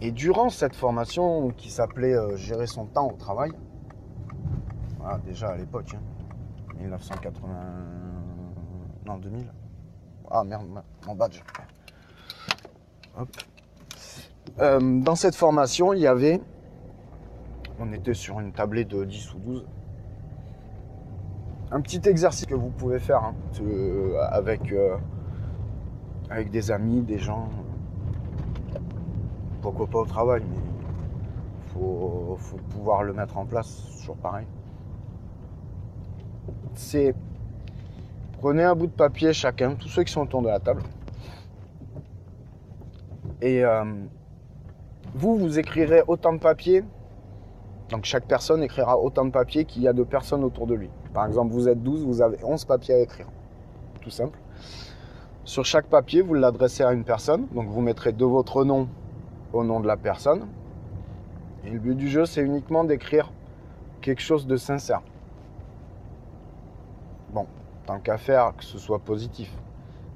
Et 0.00 0.10
durant 0.10 0.50
cette 0.50 0.74
formation 0.74 1.50
qui 1.50 1.70
s'appelait 1.70 2.14
euh, 2.14 2.36
Gérer 2.36 2.66
son 2.66 2.86
temps 2.86 3.08
au 3.08 3.16
travail, 3.16 3.52
voilà, 4.98 5.18
déjà 5.18 5.50
à 5.50 5.56
l'époque, 5.56 5.94
hein, 5.94 6.00
1980. 6.80 7.48
Non, 9.06 9.16
2000. 9.16 9.46
Ah 10.28 10.42
merde, 10.42 10.66
mon 11.06 11.14
badge. 11.14 11.40
Hop. 13.16 13.28
Euh, 14.60 15.00
dans 15.00 15.14
cette 15.14 15.34
formation, 15.34 15.92
il 15.92 16.00
y 16.00 16.06
avait. 16.06 16.40
On 17.78 17.92
était 17.92 18.14
sur 18.14 18.38
une 18.40 18.52
tablée 18.52 18.84
de 18.84 19.04
10 19.04 19.34
ou 19.34 19.38
12. 19.38 19.66
Un 21.70 21.80
petit 21.80 22.06
exercice 22.06 22.46
que 22.46 22.54
vous 22.54 22.68
pouvez 22.68 22.98
faire 22.98 23.24
hein, 23.24 23.34
euh, 23.62 24.20
avec, 24.30 24.72
euh, 24.72 24.96
avec 26.28 26.50
des 26.50 26.70
amis, 26.70 27.00
des 27.00 27.18
gens 27.18 27.48
pourquoi 29.62 29.86
pas 29.86 30.00
au 30.00 30.04
travail, 30.04 30.42
mais 30.50 30.58
faut, 31.72 32.36
faut 32.38 32.56
pouvoir 32.70 33.04
le 33.04 33.12
mettre 33.12 33.38
en 33.38 33.46
place, 33.46 33.86
toujours 33.96 34.16
pareil. 34.16 34.46
C'est 36.74 37.14
prenez 38.40 38.64
un 38.64 38.74
bout 38.74 38.88
de 38.88 38.92
papier 38.92 39.32
chacun, 39.32 39.76
tous 39.76 39.88
ceux 39.88 40.02
qui 40.02 40.12
sont 40.12 40.22
autour 40.22 40.42
de 40.42 40.48
la 40.48 40.58
table, 40.58 40.82
et 43.40 43.62
vous, 45.14 45.36
vous 45.36 45.58
écrirez 45.58 46.02
autant 46.06 46.32
de 46.32 46.38
papier, 46.38 46.82
donc 47.90 48.04
chaque 48.04 48.24
personne 48.24 48.62
écrira 48.62 48.98
autant 48.98 49.26
de 49.26 49.30
papier 49.30 49.66
qu'il 49.66 49.82
y 49.82 49.88
a 49.88 49.92
de 49.92 50.02
personnes 50.02 50.42
autour 50.42 50.66
de 50.66 50.74
lui. 50.74 50.88
Par 51.12 51.26
exemple, 51.26 51.52
vous 51.52 51.68
êtes 51.68 51.82
12, 51.82 52.04
vous 52.06 52.22
avez 52.22 52.38
11 52.42 52.64
papiers 52.64 52.94
à 52.94 52.98
écrire, 53.00 53.26
tout 54.00 54.10
simple. 54.10 54.38
Sur 55.44 55.64
chaque 55.64 55.86
papier, 55.86 56.22
vous 56.22 56.34
l'adressez 56.34 56.82
à 56.82 56.92
une 56.92 57.04
personne, 57.04 57.46
donc 57.52 57.68
vous 57.68 57.80
mettrez 57.82 58.12
de 58.12 58.24
votre 58.24 58.64
nom 58.64 58.88
au 59.52 59.64
nom 59.64 59.80
de 59.80 59.86
la 59.86 59.98
personne. 59.98 60.46
Et 61.64 61.70
le 61.70 61.78
but 61.78 61.94
du 61.94 62.08
jeu, 62.08 62.24
c'est 62.24 62.42
uniquement 62.42 62.84
d'écrire 62.84 63.30
quelque 64.00 64.22
chose 64.22 64.46
de 64.46 64.56
sincère. 64.56 65.02
Bon, 67.34 67.46
tant 67.86 67.98
qu'à 67.98 68.16
faire, 68.16 68.56
que 68.56 68.64
ce 68.64 68.78
soit 68.78 69.00
positif. 69.00 69.52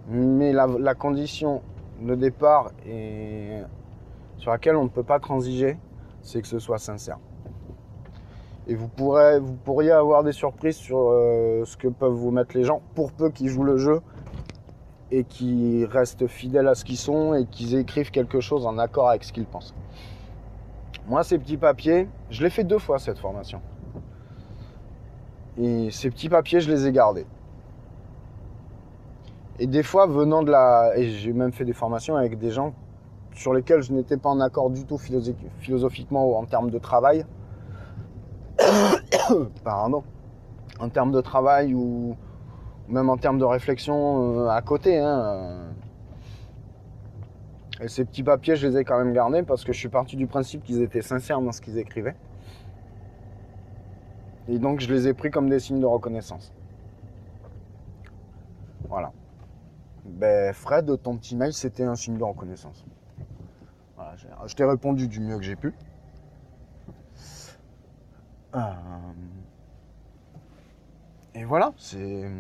Mais 0.09 0.53
la, 0.53 0.67
la 0.67 0.95
condition 0.95 1.61
de 2.01 2.15
départ 2.15 2.71
et 2.87 3.61
sur 4.39 4.51
laquelle 4.51 4.77
on 4.77 4.85
ne 4.85 4.89
peut 4.89 5.03
pas 5.03 5.19
transiger, 5.19 5.79
c'est 6.23 6.43
que 6.43 6.49
ce 6.49 6.59
soit 6.59 6.79
sincère. 6.79 7.19
Et 8.69 8.75
vous, 8.75 8.89
pourriez 8.89 9.93
avoir 9.93 10.25
des 10.25 10.33
surprises 10.33 10.77
sur 10.77 10.99
euh, 10.99 11.65
ce 11.65 11.77
que 11.77 11.87
peuvent 11.87 12.13
vous 12.13 12.33
mettre 12.33 12.57
les 12.57 12.65
gens, 12.65 12.83
pour 12.95 13.13
peu 13.13 13.31
qu'ils 13.31 13.49
jouent 13.49 13.63
le 13.63 13.77
jeu 13.77 14.01
et 15.13 15.23
qui 15.23 15.85
restent 15.85 16.27
fidèles 16.27 16.67
à 16.67 16.75
ce 16.75 16.85
qu'ils 16.85 16.97
sont 16.97 17.35
et 17.35 17.47
qu'ils 17.47 17.77
écrivent 17.77 18.11
quelque 18.11 18.41
chose 18.41 18.67
en 18.67 18.77
accord 18.79 19.09
avec 19.09 19.23
ce 19.23 19.33
qu'ils 19.33 19.47
pensent. 19.47 19.73
Moi, 21.07 21.23
ces 21.23 21.39
petits 21.39 21.57
papiers, 21.57 22.09
je 22.31 22.43
l'ai 22.43 22.51
fait 22.51 22.65
deux 22.65 22.81
fois 22.81 22.99
cette 22.99 23.19
formation. 23.19 23.61
Et 25.59 25.91
ces 25.93 26.11
petits 26.11 26.29
papiers, 26.29 26.61
je 26.61 26.71
les 26.71 26.89
ai 26.89 26.93
gardés. 26.93 27.27
Et 29.61 29.69
des 29.69 29.85
fois, 29.85 30.07
venant 30.07 30.43
de 30.43 30.51
la... 30.51 30.93
Et 30.97 31.09
j'ai 31.11 31.33
même 31.33 31.53
fait 31.53 31.65
des 31.65 31.73
formations 31.73 32.17
avec 32.17 32.37
des 32.37 32.51
gens 32.51 32.75
sur 33.37 33.53
lesquels 33.55 33.83
je 33.83 33.93
n'étais 33.93 34.17
pas 34.17 34.31
en 34.31 34.41
accord 34.41 34.71
du 34.71 34.85
tout 34.85 34.97
philosophi- 34.97 35.49
philosophiquement 35.61 36.27
ou 36.27 36.35
en 36.35 36.45
termes 36.47 36.71
de 36.71 36.79
travail. 36.79 37.25
Pardon. 39.63 40.03
En 40.81 40.89
termes 40.89 41.13
de 41.13 41.21
travail 41.21 41.75
ou 41.75 42.17
même 42.89 43.09
en 43.11 43.17
termes 43.17 43.39
de 43.39 43.45
réflexion 43.45 44.41
euh, 44.41 44.49
à 44.49 44.61
côté. 44.63 44.99
hein, 44.99 45.21
euh. 45.21 45.71
Et 47.83 47.89
ces 47.89 48.07
petits 48.07 48.23
papiers, 48.23 48.57
je 48.57 48.67
les 48.67 48.79
ai 48.79 48.85
quand 48.85 48.97
même 48.99 49.13
gardés 49.13 49.43
parce 49.43 49.63
que 49.63 49.73
je 49.73 49.79
suis 49.79 49.91
parti 49.91 50.17
du 50.17 50.27
principe 50.27 50.65
qu'ils 50.65 50.81
étaient 50.81 51.03
sincères 51.03 51.41
dans 51.43 51.53
ce 51.53 51.61
qu'ils 51.61 51.79
écrivaient. 51.79 52.17
Et 54.49 54.59
donc 54.59 54.81
je 54.81 54.93
les 54.93 55.09
ai 55.09 55.15
pris 55.15 55.31
comme 55.31 55.51
des 55.51 55.59
signes 55.61 55.81
de 55.81 55.87
reconnaissance. 55.87 56.53
Voilà. 58.89 59.13
Ben 60.07 60.55
Fred, 60.55 61.03
ton 61.03 61.17
petit 61.17 61.37
mail, 61.37 61.53
c'était 61.53 61.85
un 61.85 61.97
signe 61.97 62.17
de 62.17 62.25
reconnaissance. 62.25 62.85
J'ai- 64.17 64.29
je 64.47 64.55
t'ai 64.55 64.65
répondu 64.65 65.09
du 65.09 65.21
mieux 65.21 65.37
que 65.39 65.45
j'ai 65.45 65.57
pu. 65.57 65.75
Euh, 68.55 68.73
Et 71.35 71.45
voilà, 71.45 71.75
c'est. 71.77 72.31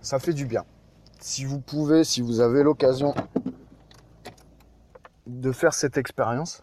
Ça 0.00 0.18
fait 0.20 0.32
du 0.32 0.46
bien. 0.46 0.64
Si 1.20 1.44
vous 1.44 1.60
pouvez, 1.60 2.04
si 2.04 2.20
vous 2.20 2.40
avez 2.40 2.62
l'occasion 2.62 3.12
de 5.26 5.52
faire 5.52 5.74
cette 5.74 5.98
expérience, 5.98 6.62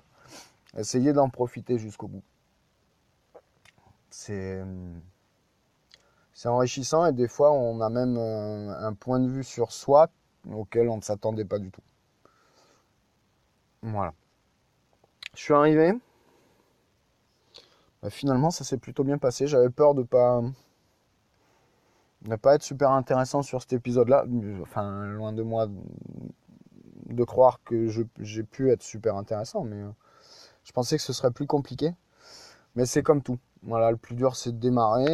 essayez 0.77 1.11
d'en 1.13 1.29
profiter 1.29 1.77
jusqu'au 1.77 2.07
bout. 2.07 2.23
C'est. 4.09 4.63
C'est 6.33 6.47
enrichissant 6.49 7.05
et 7.05 7.13
des 7.13 7.27
fois 7.27 7.51
on 7.51 7.81
a 7.81 7.89
même 7.89 8.15
un, 8.15 8.69
un 8.69 8.93
point 8.93 9.19
de 9.19 9.27
vue 9.27 9.43
sur 9.43 9.71
soi 9.71 10.07
auquel 10.51 10.87
on 10.87 10.97
ne 10.97 11.01
s'attendait 11.01 11.45
pas 11.45 11.57
du 11.59 11.71
tout. 11.71 11.81
Voilà. 13.91 14.13
Je 15.33 15.41
suis 15.41 15.53
arrivé. 15.53 15.93
Bah, 18.01 18.09
finalement, 18.09 18.51
ça 18.51 18.63
s'est 18.63 18.77
plutôt 18.77 19.03
bien 19.03 19.17
passé. 19.17 19.47
J'avais 19.47 19.69
peur 19.69 19.93
de 19.95 20.03
pas 20.03 20.41
ne 22.25 22.35
pas 22.35 22.55
être 22.55 22.63
super 22.63 22.91
intéressant 22.91 23.41
sur 23.41 23.61
cet 23.61 23.73
épisode-là. 23.73 24.25
Enfin, 24.61 25.05
loin 25.07 25.33
de 25.33 25.43
moi 25.43 25.67
de 27.05 27.23
croire 27.23 27.61
que 27.63 27.87
j'ai 28.19 28.43
pu 28.43 28.71
être 28.71 28.83
super 28.83 29.15
intéressant, 29.15 29.63
mais 29.63 29.77
euh, 29.81 29.89
je 30.63 30.71
pensais 30.73 30.97
que 30.97 31.03
ce 31.03 31.13
serait 31.13 31.31
plus 31.31 31.47
compliqué. 31.47 31.93
Mais 32.75 32.85
c'est 32.85 33.03
comme 33.03 33.21
tout. 33.21 33.39
Voilà, 33.63 33.91
le 33.91 33.97
plus 33.97 34.15
dur 34.15 34.35
c'est 34.35 34.51
de 34.51 34.57
démarrer 34.57 35.05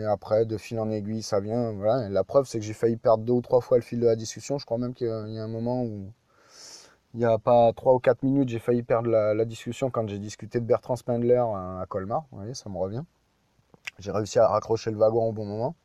et 0.00 0.04
après 0.04 0.46
de 0.46 0.56
fil 0.56 0.78
en 0.78 0.90
aiguille 0.90 1.22
ça 1.22 1.40
vient. 1.40 1.72
Voilà. 1.72 2.08
La 2.08 2.24
preuve 2.24 2.46
c'est 2.46 2.58
que 2.58 2.64
j'ai 2.64 2.74
failli 2.74 2.96
perdre 2.96 3.24
deux 3.24 3.32
ou 3.32 3.40
trois 3.42 3.60
fois 3.60 3.78
le 3.78 3.82
fil 3.82 4.00
de 4.00 4.06
la 4.06 4.16
discussion. 4.16 4.58
Je 4.58 4.66
crois 4.66 4.78
même 4.78 4.94
qu'il 4.94 5.08
y 5.08 5.10
a 5.10 5.44
un 5.44 5.48
moment 5.48 5.82
où 5.82 6.12
il 7.14 7.18
n'y 7.20 7.24
a 7.24 7.38
pas 7.38 7.72
3 7.72 7.94
ou 7.94 7.98
4 8.00 8.22
minutes, 8.24 8.48
j'ai 8.48 8.58
failli 8.58 8.82
perdre 8.82 9.08
la, 9.08 9.44
discussion 9.44 9.90
quand 9.90 10.08
j'ai 10.08 10.18
discuté 10.18 10.60
de 10.60 10.66
Bertrand 10.66 10.96
Spindler 10.96 11.36
à, 11.36 11.80
à 11.80 11.86
Colmar. 11.86 12.24
Vous 12.30 12.38
voyez, 12.38 12.54
ça 12.54 12.68
me 12.68 12.76
revient. 12.76 13.04
J'ai 13.98 14.10
réussi 14.10 14.38
à 14.38 14.48
raccrocher 14.48 14.90
le 14.90 14.96
wagon 14.96 15.28
au 15.28 15.32
bon 15.32 15.46
moment. 15.46 15.76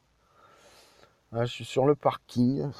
Là, 1.32 1.46
je 1.46 1.52
suis 1.52 1.66
sur 1.66 1.86
le 1.86 1.96
parking. 1.96 2.72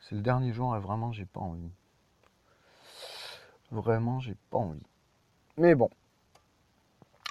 C'est 0.00 0.14
le 0.14 0.22
dernier 0.22 0.52
jour 0.52 0.74
et 0.74 0.80
vraiment, 0.80 1.12
j'ai 1.12 1.26
pas 1.26 1.40
envie. 1.40 1.70
Vraiment, 3.70 4.18
j'ai 4.20 4.36
pas 4.48 4.58
envie. 4.58 4.82
Mais 5.58 5.74
bon, 5.74 5.90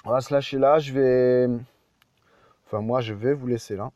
on 0.04 0.10
va 0.10 0.20
se 0.20 0.32
lâcher 0.32 0.58
là. 0.58 0.78
Je 0.78 0.92
vais. 0.92 1.48
Enfin, 2.66 2.80
moi, 2.80 3.00
je 3.00 3.12
vais 3.12 3.34
vous 3.34 3.48
laisser 3.48 3.74
là. 3.74 3.90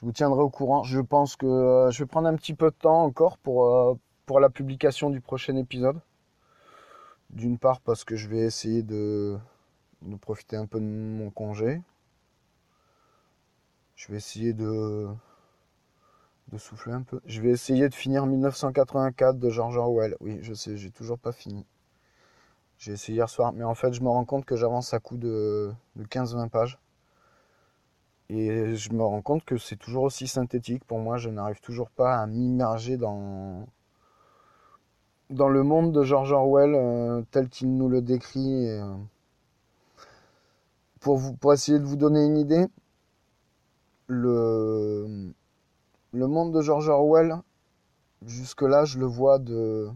Je 0.00 0.06
vous 0.06 0.12
tiendrai 0.12 0.40
au 0.40 0.48
courant. 0.48 0.82
Je 0.82 0.98
pense 0.98 1.36
que 1.36 1.44
euh, 1.44 1.90
je 1.90 2.02
vais 2.02 2.06
prendre 2.06 2.26
un 2.26 2.34
petit 2.34 2.54
peu 2.54 2.70
de 2.70 2.74
temps 2.74 3.04
encore 3.04 3.36
pour, 3.36 3.66
euh, 3.66 3.94
pour 4.24 4.40
la 4.40 4.48
publication 4.48 5.10
du 5.10 5.20
prochain 5.20 5.56
épisode. 5.56 6.00
D'une 7.28 7.58
part 7.58 7.82
parce 7.82 8.04
que 8.04 8.16
je 8.16 8.26
vais 8.28 8.38
essayer 8.38 8.82
de, 8.82 9.36
de 10.00 10.16
profiter 10.16 10.56
un 10.56 10.64
peu 10.64 10.80
de 10.80 10.86
mon 10.86 11.28
congé. 11.28 11.82
Je 13.94 14.10
vais 14.10 14.16
essayer 14.16 14.54
de, 14.54 15.08
de 16.48 16.56
souffler 16.56 16.94
un 16.94 17.02
peu. 17.02 17.20
Je 17.26 17.42
vais 17.42 17.50
essayer 17.50 17.86
de 17.86 17.94
finir 17.94 18.24
1984 18.24 19.38
de 19.38 19.50
George 19.50 19.76
Orwell. 19.76 20.16
Oui, 20.20 20.38
je 20.40 20.54
sais, 20.54 20.78
j'ai 20.78 20.90
toujours 20.90 21.18
pas 21.18 21.32
fini. 21.32 21.66
J'ai 22.78 22.92
essayé 22.92 23.16
hier 23.16 23.28
soir, 23.28 23.52
mais 23.52 23.64
en 23.64 23.74
fait, 23.74 23.92
je 23.92 24.00
me 24.00 24.08
rends 24.08 24.24
compte 24.24 24.46
que 24.46 24.56
j'avance 24.56 24.94
à 24.94 24.98
coup 24.98 25.18
de, 25.18 25.70
de 25.96 26.04
15-20 26.04 26.48
pages. 26.48 26.78
Et 28.32 28.76
je 28.76 28.92
me 28.92 29.02
rends 29.02 29.22
compte 29.22 29.44
que 29.44 29.58
c'est 29.58 29.74
toujours 29.74 30.04
aussi 30.04 30.28
synthétique. 30.28 30.84
Pour 30.84 31.00
moi, 31.00 31.16
je 31.16 31.30
n'arrive 31.30 31.60
toujours 31.60 31.90
pas 31.90 32.16
à 32.16 32.26
m'immerger 32.28 32.96
dans, 32.96 33.66
dans 35.30 35.48
le 35.48 35.64
monde 35.64 35.90
de 35.90 36.04
George 36.04 36.30
Orwell 36.30 36.76
euh, 36.76 37.22
tel 37.32 37.48
qu'il 37.48 37.76
nous 37.76 37.88
le 37.88 38.02
décrit. 38.02 38.68
Euh, 38.68 38.94
pour, 41.00 41.16
vous, 41.16 41.34
pour 41.34 41.52
essayer 41.52 41.80
de 41.80 41.84
vous 41.84 41.96
donner 41.96 42.24
une 42.24 42.38
idée, 42.38 42.68
le, 44.06 45.32
le 46.12 46.26
monde 46.28 46.54
de 46.54 46.60
George 46.60 46.88
Orwell, 46.88 47.34
jusque-là, 48.24 48.84
je 48.84 49.00
le 49.00 49.06
vois 49.06 49.40
de. 49.40 49.88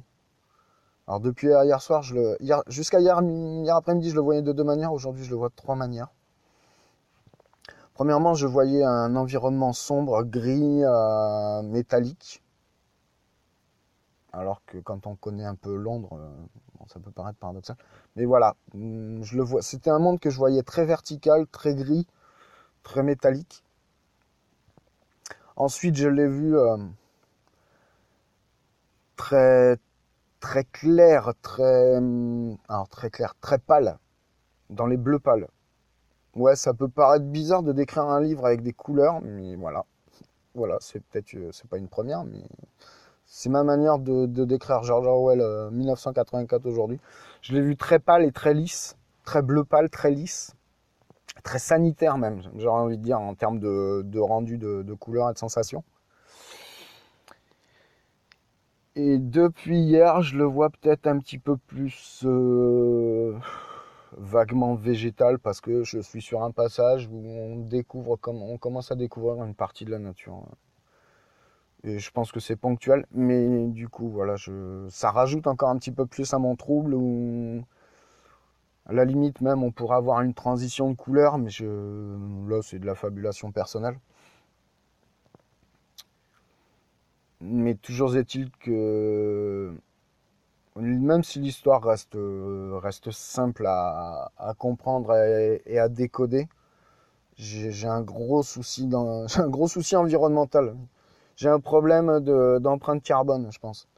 Alors, 1.07 1.21
depuis 1.21 1.49
hier 1.49 1.81
soir, 1.81 2.03
je 2.03 2.17
le... 2.17 2.37
hier, 2.41 2.65
jusqu'à 2.67 2.99
hier, 2.99 3.21
hier 3.23 3.77
après-midi, 3.77 4.11
je 4.11 4.17
le 4.17 4.23
voyais 4.23 4.43
de 4.43 4.53
deux 4.53 4.65
manières. 4.65 4.93
Aujourd'hui, 4.93 5.23
je 5.23 5.31
le 5.31 5.37
vois 5.37 5.51
de 5.51 5.55
trois 5.55 5.77
manières. 5.77 6.09
Premièrement, 7.95 8.35
je 8.35 8.47
voyais 8.49 8.83
un 8.83 9.15
environnement 9.15 9.73
sombre, 9.73 10.25
gris, 10.25 10.83
euh, 10.85 11.63
métallique. 11.63 12.43
Alors 14.33 14.63
que 14.67 14.79
quand 14.79 15.07
on 15.07 15.15
connaît 15.15 15.45
un 15.45 15.55
peu 15.55 15.77
Londres, 15.77 16.19
euh, 16.19 16.87
ça 16.89 16.99
peut 16.99 17.13
paraître 17.13 17.39
paradoxal. 17.39 17.77
Mais 18.17 18.25
voilà, 18.25 18.57
hum, 18.75 19.23
je 19.23 19.37
le 19.37 19.45
vois. 19.45 19.63
C'était 19.63 19.91
un 19.91 20.01
monde 20.01 20.19
que 20.19 20.29
je 20.31 20.39
voyais 20.39 20.63
très 20.65 20.85
vertical, 20.85 21.47
très 21.47 21.75
gris, 21.77 22.07
très 22.83 23.05
métallique. 23.05 23.63
Ensuite, 25.57 25.95
je 25.97 26.09
l'ai 26.09 26.27
vu 26.27 26.57
euh, 26.59 26.77
très 29.17 29.79
très 30.41 30.65
clair, 30.65 31.33
très 31.43 31.97
hum, 31.99 32.57
alors 32.69 32.89
très 32.89 33.11
clair, 33.11 33.35
très 33.41 33.59
pâle, 33.59 33.99
dans 34.71 34.87
les 34.87 34.97
bleus 34.97 35.21
pâles. 35.21 35.49
Ouais, 36.35 36.57
ça 36.57 36.75
peut 36.75 36.89
paraître 36.89 37.25
bizarre 37.27 37.63
de 37.63 37.73
décrire 37.73 38.05
un 38.05 38.21
livre 38.21 38.47
avec 38.47 38.63
des 38.63 38.73
couleurs, 38.73 39.21
mais 39.23 39.55
voilà, 39.57 39.85
voilà, 40.55 40.79
c'est 40.81 41.01
peut-être 41.01 41.35
euh, 41.35 41.51
c'est 41.53 41.69
pas 41.69 41.79
une 41.79 41.89
première, 41.89 42.25
mais 42.25 42.43
c'est 43.27 43.51
ma 43.51 43.63
manière 43.63 43.99
de, 43.99 44.27
décrire 44.45 44.83
George 44.83 45.07
Orwell 45.07 45.41
euh, 45.41 45.71
1984 45.71 46.67
aujourd'hui. 46.67 47.01
Je 47.41 47.55
l'ai 47.55 47.61
vu 47.61 47.77
très 47.77 47.99
pâle 47.99 48.25
et 48.25 48.33
très 48.33 48.55
lisse, 48.55 48.97
très 49.25 49.43
bleu 49.43 49.65
pâle, 49.65 49.91
très 49.91 50.11
lisse 50.11 50.55
très 51.45 51.59
sanitaire 51.59 52.19
même, 52.19 52.43
j'aurais 52.57 52.81
envie 52.81 52.99
de 52.99 53.03
dire, 53.03 53.21
en 53.21 53.35
termes 53.35 53.61
de, 53.61 54.19
rendu 54.19 54.59
de, 54.59 54.83
de 54.83 54.95
couleurs 54.95 55.31
et 55.31 55.35
de 55.35 55.39
sensations. 55.39 55.85
Et 58.97 59.19
depuis 59.19 59.79
hier, 59.79 60.23
je 60.23 60.37
le 60.39 60.45
vois 60.45 60.71
peut-être 60.71 61.07
un 61.07 61.19
petit 61.19 61.39
peu 61.39 61.57
plus 61.57 62.23
euh, 62.25 63.37
vaguement 64.17 64.75
végétal 64.75 65.39
parce 65.39 65.61
que 65.61 65.85
je 65.85 65.99
suis 66.01 66.23
sur 66.23 66.43
un 66.43 66.51
passage 66.51 67.09
où 67.11 67.17
on 67.17 67.57
découvre, 67.57 68.19
on 68.27 68.59
commence 68.59 68.93
à 68.93 68.95
découvrir 68.95 69.43
une 69.45 69.55
partie 69.55 69.85
de 69.85 69.91
la 69.91 69.99
nature. 69.99 70.45
Et 71.83 71.99
je 71.99 72.11
pense 72.11 72.33
que 72.33 72.41
c'est 72.41 72.57
ponctuel, 72.57 73.07
mais 73.13 73.67
du 73.69 73.89
coup, 73.89 74.09
voilà, 74.09 74.37
je, 74.37 74.87
ça 74.89 75.11
rajoute 75.11 75.47
encore 75.47 75.69
un 75.69 75.77
petit 75.79 75.93
peu 75.93 76.07
plus 76.07 76.33
à 76.33 76.39
mon 76.39 76.57
trouble 76.57 76.95
où 76.95 77.63
à 78.87 78.93
la 78.93 79.05
limite 79.05 79.41
même, 79.41 79.63
on 79.63 79.71
pourrait 79.73 79.97
avoir 79.97 80.21
une 80.21 80.35
transition 80.35 80.91
de 80.91 80.95
couleur, 80.97 81.39
mais 81.39 81.51
je... 81.51 81.65
là, 82.49 82.61
c'est 82.63 82.79
de 82.79 82.87
la 82.87 82.95
fabulation 82.95 83.51
personnelle. 83.51 83.99
Mais 87.41 87.75
toujours 87.75 88.17
est-il 88.17 88.51
que 88.51 89.75
même 90.77 91.23
si 91.23 91.39
l'histoire 91.39 91.83
reste, 91.83 92.17
reste 92.17 93.11
simple 93.11 93.67
à, 93.67 94.31
comprendre 94.59 95.15
et, 95.15 95.79
à 95.79 95.89
décoder, 95.89 96.49
j'ai 97.37 97.87
un 97.87 98.03
gros 98.03 98.43
souci 98.43 98.89
un 98.93 99.49
gros 99.49 99.69
souci 99.69 99.97
environnemental. 99.97 100.77
J'ai 101.37 101.49
un 101.49 101.61
problème 101.61 102.21
d'empreinte 102.61 103.03
carbone, 103.03 103.49
je 103.51 103.59
pense. 103.59 103.89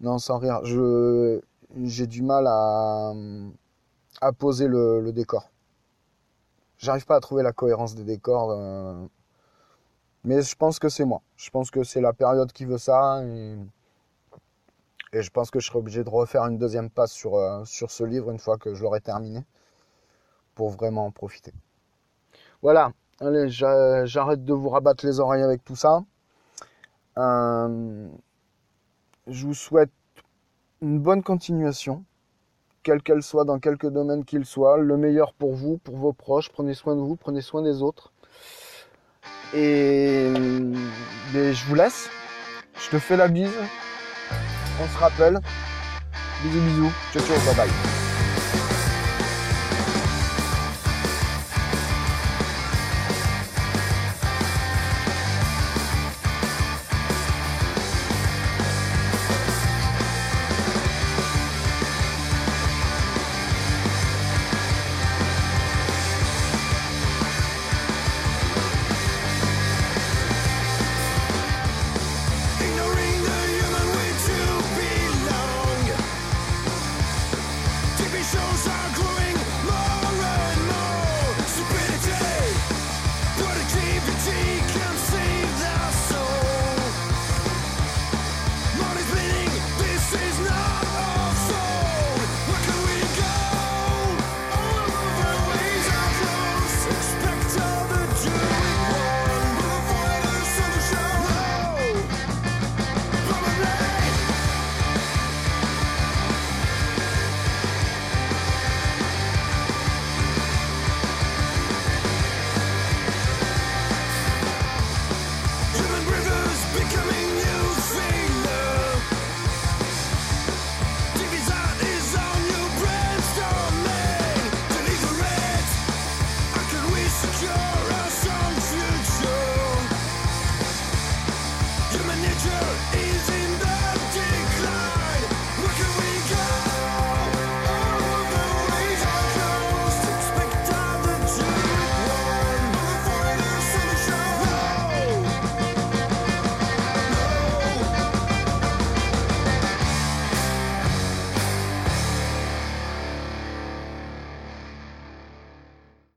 Non, 0.00 0.18
sans 0.18 0.38
rire. 0.38 0.60
J'ai 0.64 2.06
du 2.06 2.22
mal 2.22 2.46
à 2.46 3.12
poser 4.38 4.68
le, 4.68 5.12
décor. 5.12 5.50
J'arrive 6.78 7.06
pas 7.06 7.16
à 7.16 7.20
trouver 7.20 7.44
la 7.44 7.52
cohérence 7.52 7.94
des 7.94 8.04
décors. 8.04 8.50
Euh, 8.50 9.06
mais 10.24 10.42
je 10.42 10.56
pense 10.56 10.78
que 10.80 10.88
c'est 10.88 11.04
moi. 11.04 11.22
Je 11.36 11.50
pense 11.50 11.70
que 11.70 11.84
c'est 11.84 12.00
la 12.00 12.12
période 12.12 12.52
qui 12.52 12.64
veut 12.64 12.78
ça. 12.78 13.22
Et, 15.12 15.22
je 15.22 15.30
pense 15.30 15.50
que 15.50 15.60
je 15.60 15.66
serai 15.66 15.78
obligé 15.78 16.04
de 16.04 16.08
refaire 16.08 16.44
une 16.46 16.58
deuxième 16.58 16.90
passe 16.90 17.12
sur, 17.12 17.36
euh, 17.36 17.64
sur 17.64 17.90
ce 17.90 18.04
livre 18.04 18.30
une 18.30 18.38
fois 18.38 18.58
que 18.58 18.74
je 18.74 18.82
l'aurai 18.82 19.00
terminé. 19.00 19.44
Pour 20.54 20.68
vraiment 20.68 21.06
en 21.06 21.10
profiter. 21.10 21.54
Voilà. 22.60 22.92
Allez, 23.20 23.48
j'arrête 23.48 24.44
de 24.44 24.52
vous 24.52 24.68
rabattre 24.68 25.06
les 25.06 25.18
oreilles 25.18 25.42
avec 25.42 25.64
tout 25.64 25.76
ça. 25.76 26.04
Euh, 27.16 28.08
je 29.28 29.46
vous 29.46 29.54
souhaite 29.54 29.90
une 30.82 30.98
bonne 30.98 31.22
continuation 31.22 32.04
quelle 32.82 33.02
qu'elle 33.02 33.22
soit, 33.22 33.44
dans 33.44 33.58
quelque 33.58 33.86
domaine 33.86 34.24
qu'il 34.24 34.44
soit, 34.44 34.76
le 34.76 34.96
meilleur 34.96 35.32
pour 35.34 35.54
vous, 35.54 35.78
pour 35.78 35.96
vos 35.96 36.12
proches. 36.12 36.50
Prenez 36.50 36.74
soin 36.74 36.96
de 36.96 37.00
vous, 37.00 37.16
prenez 37.16 37.40
soin 37.40 37.62
des 37.62 37.82
autres. 37.82 38.12
Et 39.54 40.32
je 40.34 41.66
vous 41.66 41.74
laisse. 41.74 42.10
Je 42.74 42.90
te 42.90 42.98
fais 42.98 43.16
la 43.16 43.28
bise. 43.28 43.56
On 44.80 44.88
se 44.88 44.98
rappelle. 44.98 45.38
Bisous 46.42 46.60
bisous. 46.60 46.92
Ciao 47.12 47.22
ciao. 47.22 47.54
Bye 47.54 47.54
bye. 47.66 48.01